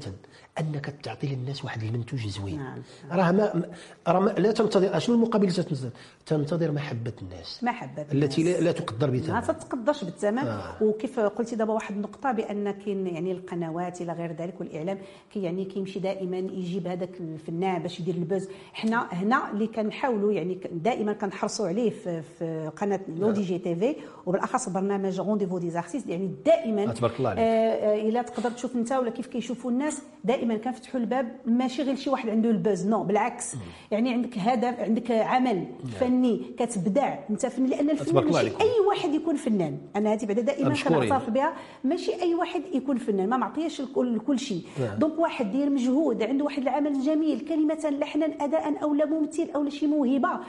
أنك 0.61 0.95
تعطي 1.03 1.27
للناس 1.27 1.65
واحد 1.65 1.83
المنتوج 1.83 2.29
زوين 2.29 2.59
نعم. 2.59 2.83
راه 3.11 3.33
ما 3.33 3.63
راه 4.09 4.21
ما 4.21 4.31
لا 4.31 4.53
تنتظر 4.53 4.99
شنو 4.99 5.15
المقابل 5.15 5.49
اللي 5.49 5.63
تنتظر 5.63 5.91
تنتظر 6.27 6.73
محبة 6.73 7.13
الناس 7.23 7.65
محبة 7.65 8.07
التي 8.13 8.43
لا, 8.43 8.51
الناس. 8.51 8.63
لا 8.63 8.73
تقدر 8.73 9.11
ما 9.11 9.17
بثمن 9.17 9.43
تتقدرش 9.43 10.05
بالثمن 10.05 10.39
آه. 10.39 10.83
وكيف 10.83 11.21
قلتي 11.21 11.57
دابا 11.57 11.73
واحد 11.73 11.95
النقطة 11.95 12.33
بأن 12.33 12.71
كاين 12.71 13.07
يعني 13.07 13.33
القنوات 13.33 14.01
إلى 14.01 14.13
غير 14.13 14.33
ذلك 14.33 14.61
والإعلام 14.61 14.99
كي 15.33 15.43
يعني 15.43 15.65
كيمشي 15.65 16.01
دائما 16.01 16.39
يجيب 16.39 16.87
هذاك 16.87 17.21
الفنان 17.21 17.83
باش 17.83 18.01
يدير 18.01 18.15
ال 18.15 18.22
buzz 18.22 18.49
حنا 18.73 19.09
هنا 19.13 19.51
اللي 19.51 19.67
كنحاولوا 19.67 20.33
يعني 20.33 20.59
دائما 20.73 21.13
كنحرصوا 21.13 21.69
عليه 21.69 21.91
في, 21.91 22.23
في 22.23 22.71
قناة 22.77 23.01
L'ODJ 23.09 23.59
TV 23.59 23.97
وبالأخص 24.27 24.69
برنامج 24.69 25.21
Rendez-vous 25.21 25.59
des 25.59 25.71
artistes 25.71 26.09
يعني 26.09 26.35
دائما 26.47 26.93
تبارك 26.93 27.19
الله 27.19 27.31
عليك. 27.31 27.41
آه، 27.41 27.45
آه، 27.45 28.09
إلا 28.09 28.23
تقدر 28.23 28.51
تشوف 28.51 28.77
أنت 28.77 28.93
ولا 28.93 29.11
كيف 29.11 29.27
كيشوفوا 29.27 29.71
الناس 29.71 30.03
دائما 30.25 30.44
كنفتحوا 30.45 31.01
الباب 31.01 31.37
ماشي 31.47 31.83
غير 31.83 31.97
شي 31.97 32.11
واحد 32.11 32.29
عنده 32.29 32.51
ال 32.51 32.58
buzz 32.58 32.87
non 32.87 33.03
بالعكس. 33.03 33.57
يعني 33.91 34.13
عندك 34.13 34.39
هدف 34.39 34.81
عندك 34.81 35.11
عمل 35.11 35.67
فني 36.01 36.43
كتبدع 36.59 37.19
انت 37.31 37.47
فني 37.47 37.69
لأن 37.69 37.91
الله 37.91 38.21
ماشي. 38.21 38.47
أي 38.47 38.81
واحد 38.89 39.15
يكون 39.15 39.37
فنان. 39.37 39.79
أنا 39.97 40.13
هذه 40.13 40.27
بعدا 40.27 40.43
دائما. 40.43 40.75
كنعترف 40.75 41.31
بها. 41.31 41.55
ماشي 41.85 42.23
أي 42.23 42.35
واحد 42.35 42.63
يكون 42.73 42.97
فنان 42.97 43.29
ما 43.29 43.37
معطياش 43.37 43.81
الكل 43.81 44.21
كل 44.21 44.39
شيء 44.39 44.63
نعم. 44.81 44.99
donc 44.99 45.19
واحد 45.19 45.51
دير 45.51 45.71
مجهود 45.71 46.23
عنده 46.23 46.45
واحد 46.45 46.63
العمل 46.63 47.01
جميل 47.01 47.41
كلمة 47.41 47.97
لحنا 48.01 48.27
اداء 48.41 48.83
أو 48.83 48.95
لا 48.95 49.07
ممثل 49.07 49.49
أو 49.55 49.63
لا 49.63 49.71
شي 49.71 49.87
موهبة. 49.87 50.41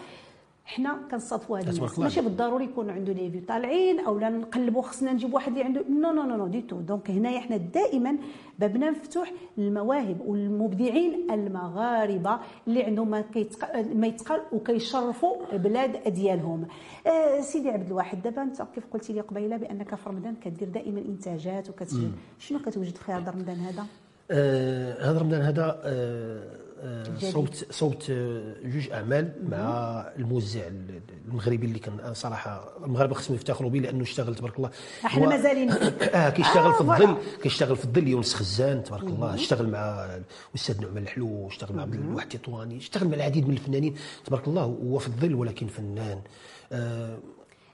حنا 0.66 1.00
كنصادفوا 1.12 1.58
هاد 1.58 1.68
الناس. 1.68 2.00
ماشي. 2.00 2.22
بالضروري 2.22 2.64
يكون 2.66 2.90
عنده 2.90 3.14
les 3.14 3.32
vues 3.32 3.42
طالعين 3.48 4.00
أو 4.00 4.20
لا 4.20 4.30
نقلبوا 4.30 4.82
خصنا 4.82 5.14
نجيب 5.14 5.34
واحد 5.34 5.52
اللي 5.52 5.64
عنده 5.64 5.86
non 5.90 6.12
non 6.12 6.24
non 6.24 6.36
non 6.36 6.48
du 6.48 6.62
tout 6.62 6.82
donc 6.82 7.12
هنايا 7.12 7.40
حنا 7.40 7.58
دائما 7.58 8.18
بابنا 8.60 8.92
مفتوح 8.92 9.34
للمواهب 9.58 10.22
والمبدعين 10.22 11.32
المغاربة 11.32 12.40
اللي 12.68 12.84
عندهم 12.84 13.10
ما, 13.10 13.22
كيتق... 13.22 13.76
ما 13.76 14.08
يتقال 14.08 14.42
وكيشرفوا 14.52 15.58
بلاد 15.58 16.14
ديالهم. 16.14 16.68
آه 17.08 17.42
سيدي 17.42 17.70
عبد 17.70 17.88
الواحد 17.88 18.22
دابا 18.22 18.42
أنت 18.42 18.62
كيف 18.76 18.86
قلتي 18.94 19.14
لي 19.14 19.22
قبيلة 19.22 19.58
بأنك 19.58 19.96
في 19.96 20.10
رمضان 20.10 20.36
كدير 20.36 20.70
دائما 20.70 21.00
إنتاجات 21.00 21.70
وكتسجل 21.70 22.12
شنو 22.40 22.60
كتوجد 22.60 22.96
في 22.96 23.12
هذا 23.12 23.32
رمضان 23.32 23.56
هذا؟ 23.56 23.86
آه، 24.32 25.12
هذا 25.12 25.20
رمضان 25.20 25.42
هذا 25.42 25.64
آه، 25.64 25.82
آه،. 25.84 26.65
صوت 27.20 27.66
صوت 27.72 28.12
جوج 28.66 28.90
أعمال 28.92 29.34
مع 29.50 29.60
الموزع 30.18 30.62
المغربي 31.28 31.68
اللي 31.68 31.80
كان 31.80 32.14
صراحة 32.14 32.74
المغاربه 32.86 33.16
خصهم 33.16 33.36
يفتخروا 33.36 33.70
به 33.70 33.80
لأنه 33.80 34.04
اشتغل 34.04 34.36
تبارك 34.36 34.58
الله. 34.58 34.70
إحنا 35.06 35.30
مازالين. 35.30 35.72
آه 36.14 36.30
كيشتغل 36.30 36.72
آه، 36.72 36.74
في. 36.74 36.82
الظل 36.82 37.18
كيشتغل 37.44 37.76
في 37.76 37.86
الظل 37.86 38.08
يونس 38.08 38.34
خزان 38.34 38.84
تبارك 38.84 39.04
الله. 39.04 39.34
اشتغل 39.34 39.70
مع 39.70 40.08
الأستاذ 40.54 40.82
نعمان 40.82 41.04
الحلو 41.04 41.48
اشتغل 41.48 41.76
مع 41.76 41.82
عبد 41.82 41.94
الواحد 41.94 42.34
التطواني 42.34 42.78
اشتغل 42.78 43.08
مع 43.08 43.16
العديد 43.16 43.48
من 43.48 43.54
الفنانين 43.54 43.96
تبارك 44.26 44.48
الله. 44.48 44.64
هو 44.64 45.00
في 45.00 45.08
الظل 45.08 45.36
ولكن 45.36 45.68
فنان. 45.68 46.22
آه 46.72 47.18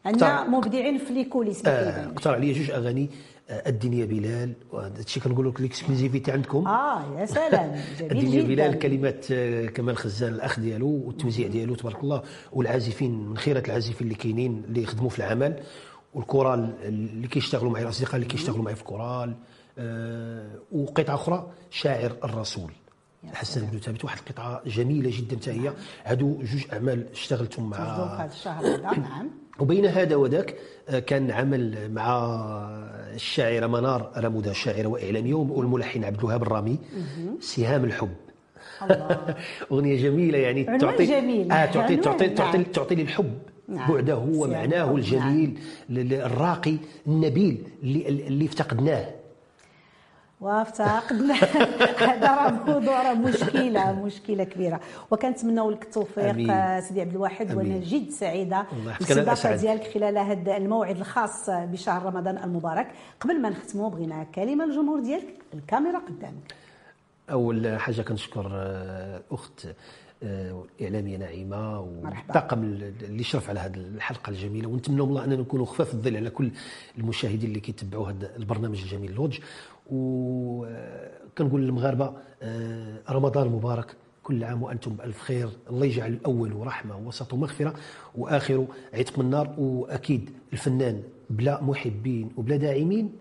عندنا 0.05 0.47
مبدعين 0.47 0.97
في 0.97 1.13
les 1.13 1.23
coulisses 1.23 1.65
آه،. 1.65 2.05
اقترح 2.07 2.33
عليا 2.33 2.53
جوج 2.53 2.71
أغاني. 2.71 3.09
الدنيا 3.51 3.99
يا 3.99 4.05
بلال 4.05 4.53
وهذا 4.71 4.99
الشيء 4.99 5.23
كنقول 5.23 5.49
لك 5.49 5.59
ال 5.59 5.65
exclusivité 5.65 6.31
عندكم. 6.31 6.67
آه 6.67 7.19
يا 7.19 7.25
سلام 7.25 7.75
جميل 7.99 8.11
الدنيا 8.11 8.41
جدا. 8.43 8.47
بلال 8.47 8.79
كلمات 8.79 9.25
آه، 9.31 9.65
كمال 9.65 9.97
خزان 9.97 10.33
الأخ 10.33 10.59
ديالو 10.59 10.87
والتوزيع 11.05 11.47
ديالو 11.47 11.75
تبارك 11.75 12.03
الله 12.03 12.21
والعازفين 12.51 13.27
من 13.29 13.37
خيرة 13.37 13.63
العازفين 13.67 14.07
اللي 14.07 14.15
كاينين 14.15 14.63
اللي 14.67 14.83
يخدموا 14.83 15.09
في 15.09 15.19
العمل 15.19 15.59
والكورال 16.13 16.73
اللي 16.83 17.27
كيشتغلوا 17.27 17.71
معي 17.71 17.83
الأصدقاء 17.83 18.15
اللي 18.15 18.25
كيشتغلوا 18.27 18.63
معي 18.63 18.75
في 18.75 18.81
الكورال 18.81 19.35
آه، 19.77 20.49
وقطعة 20.71 21.15
أخرى 21.15 21.51
شاعر 21.69 22.15
الرسول. 22.23 22.71
حسن 23.33 23.65
بن 23.65 23.79
ثابت 23.79 24.03
واحد 24.05 24.17
القطعة 24.27 24.61
جميلة 24.65 25.11
جدا 25.17 25.35
حتى 25.37 25.51
هي. 25.51 25.73
هادو 26.03 26.37
جوج 26.37 26.63
أعمال 26.73 27.07
اشتغلتهم 27.11 27.69
مع 27.69 27.77
هذا 27.77 28.31
الشهر 28.33 28.65
هذا. 28.65 28.77
نعم. 28.77 29.29
وبين 29.59 29.85
هذا 29.85 30.15
وذاك 30.15 30.55
آه، 30.89 30.99
كان 30.99 31.31
عمل 31.31 31.91
مع 31.91 32.37
الشاعره 33.13 33.67
منار 33.67 34.11
رموده 34.17 34.53
شاعره 34.53 34.87
واعلاميه 34.87 35.33
والملحن 35.33 36.03
عبد 36.03 36.19
الوهاب 36.19 36.41
الرامي 36.43 36.77
سهام 37.39 37.83
الحب 37.85 38.09
أغنية 39.71 39.95
جميلة 40.03 40.37
يعني 40.37 40.63
تعطي 40.77 41.05
جميل. 41.05 41.51
آه 41.51 41.65
تعطي 41.65 41.95
تعطي 41.97 42.29
تعطي, 42.29 42.57
نعم. 42.57 42.63
تعطي 42.71 42.95
للحب 42.95 43.33
نعم. 43.67 43.93
بعده 43.93 44.17
ومعناه 44.17 44.95
الجميل 44.95 45.57
ل- 45.89 46.13
الراقي 46.13 46.75
النبيل 47.07 47.57
اللي 47.83 48.07
اللي 48.27 48.45
افتقدناه 48.45 49.05
وافتقدنا 50.41 51.33
هذا 52.09 52.27
راه 52.27 52.49
موضوع 52.49 53.01
راه 53.09 53.13
مشكلة 53.13 53.91
مشكلة 54.05 54.43
كبيرة 54.43 54.79
وكنتمنوا 55.11 55.71
لك 55.71 55.83
التوفيق. 55.83 56.51
آه، 56.51 56.79
سيدي 56.79 57.01
عبد 57.01 57.11
الواحد 57.11 57.55
وأنا. 57.55 57.77
جد 57.79 58.09
سعيدة 58.09 58.65
بالصداقه. 58.99 59.55
ديالك 59.55 59.93
خلال 59.93 60.17
هذا 60.17 60.57
الموعد 60.57 60.97
الخاص 60.97 61.49
بشهر 61.49 62.05
رمضان 62.05 62.37
المبارك 62.37 62.87
قبل 63.19 63.41
ما 63.41 63.49
نختموا 63.49 63.89
بغينا 63.89 64.23
كلمة 64.23 64.65
للجمهور 64.65 64.99
ديالك 64.99 65.33
الكاميرا 65.53 65.99
قدامك 65.99 66.53
أول 67.29 67.79
حاجة 67.79 68.01
كنشكر 68.01 68.49
آه، 68.53 69.21
أخت 69.31 69.67
آه، 70.23 70.63
الاعلاميه 70.79 71.17
نعيمة 71.17 71.85
مرحبا. 72.03 72.27
والطاقم 72.27 72.63
اللي 72.63 73.23
شرف 73.23 73.49
على 73.49 73.59
هذه 73.59 73.75
الحلقة 73.75 74.29
الجميلة 74.29 74.67
ونتمنى 74.67 75.01
الله 75.01 75.23
أننا 75.23 75.35
نكونوا 75.35 75.65
خفاف 75.65 75.93
الظل 75.93 76.15
على 76.17 76.29
كل 76.29 76.51
المشاهدين 76.97 77.49
اللي 77.49 77.59
كيتبعوا 77.59 78.09
هذا 78.09 78.35
البرنامج 78.37 78.81
الجميل 78.81 79.11
لوج 79.11 79.39
وكنقول 79.91 81.61
للمغاربة 81.61 82.13
آه، 82.41 82.97
رمضان 83.09 83.47
مبارك 83.47 83.95
كل 84.23 84.43
عام 84.43 84.63
وأنتم 84.63 84.93
بألف 84.93 85.21
خير. 85.21 85.49
الله 85.69 85.85
يجعل 85.85 86.13
الأول 86.13 86.67
رحمة 86.67 86.97
ووسط 86.97 87.33
مغفرة 87.33 87.73
وآخر 88.15 88.65
عتق 88.93 89.19
من 89.19 89.25
النار. 89.25 89.55
وأكيد 89.57 90.29
الفنان 90.53 91.03
بلا 91.29 91.63
محبين 91.63 92.29
وبلا 92.37 92.55
داعمين 92.55 93.13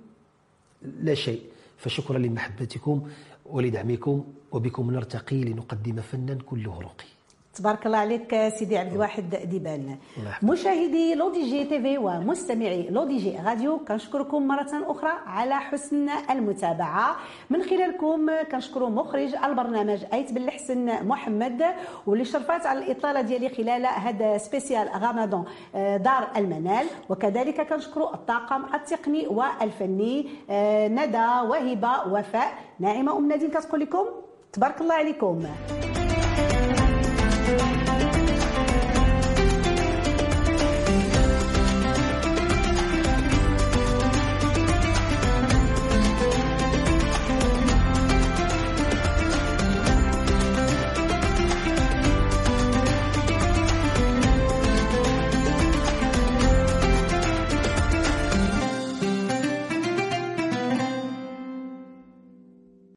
لا 0.82 1.14
شيء. 1.14 1.42
فشكرا 1.78 2.18
لمحبتكم 2.18 3.08
ولدعمكم 3.46 4.24
وبكم 4.52 4.90
نرتقي 4.90 5.44
لنقدم 5.44 5.96
فنا 6.00 6.38
كله 6.46 6.80
رقي. 6.80 7.19
تبارك 7.54 7.86
الله 7.86 7.98
عليك 7.98 8.48
سيدي 8.58 8.78
عبد 8.78 8.92
الواحد 8.92 9.34
ديبان. 9.44 9.98
مشاهدي 10.42 11.14
L'ODJ 11.14 11.64
TV 11.64 11.98
ومستمعي 11.98 12.88
L'ODJ 12.90 13.38
Radio 13.46 13.78
كنشكركم 13.78 14.48
مرة 14.48 14.70
أخرى 14.72 15.10
على 15.26 15.54
حسن 15.54 16.08
المتابعة. 16.30 17.16
من 17.50 17.62
خلالكم 17.62 18.26
كنشكر 18.52 18.88
مخرج 18.88 19.34
البرنامج 19.44 20.04
أيت 20.12 20.32
بالحسن 20.32 21.06
محمد 21.06 21.62
واللي 22.06 22.24
شرفات 22.24 22.66
على 22.66 22.78
الإطلالة 22.78 23.20
ديالي 23.20 23.48
خلال 23.48 23.86
هذا 23.86 24.38
spécial 24.38 24.88
رمضان 24.88 25.44
آه، 25.74 25.96
دار 25.96 26.28
المنال. 26.36 26.86
وكذلك 27.08 27.60
كنشكر 27.68 28.14
الطاقم 28.14 28.74
التقني 28.74 29.26
والفني 29.26 30.28
آه، 30.50 30.88
ندى 30.88 31.48
وهبة 31.48 32.12
وفاء. 32.12 32.52
ناعمة 32.80 33.18
أم 33.18 33.28
نادين 33.28 33.50
كتقول 33.50 33.80
لكم 33.80 34.04
تبارك 34.52 34.80
الله 34.80 34.94
عليكم. 34.94 35.42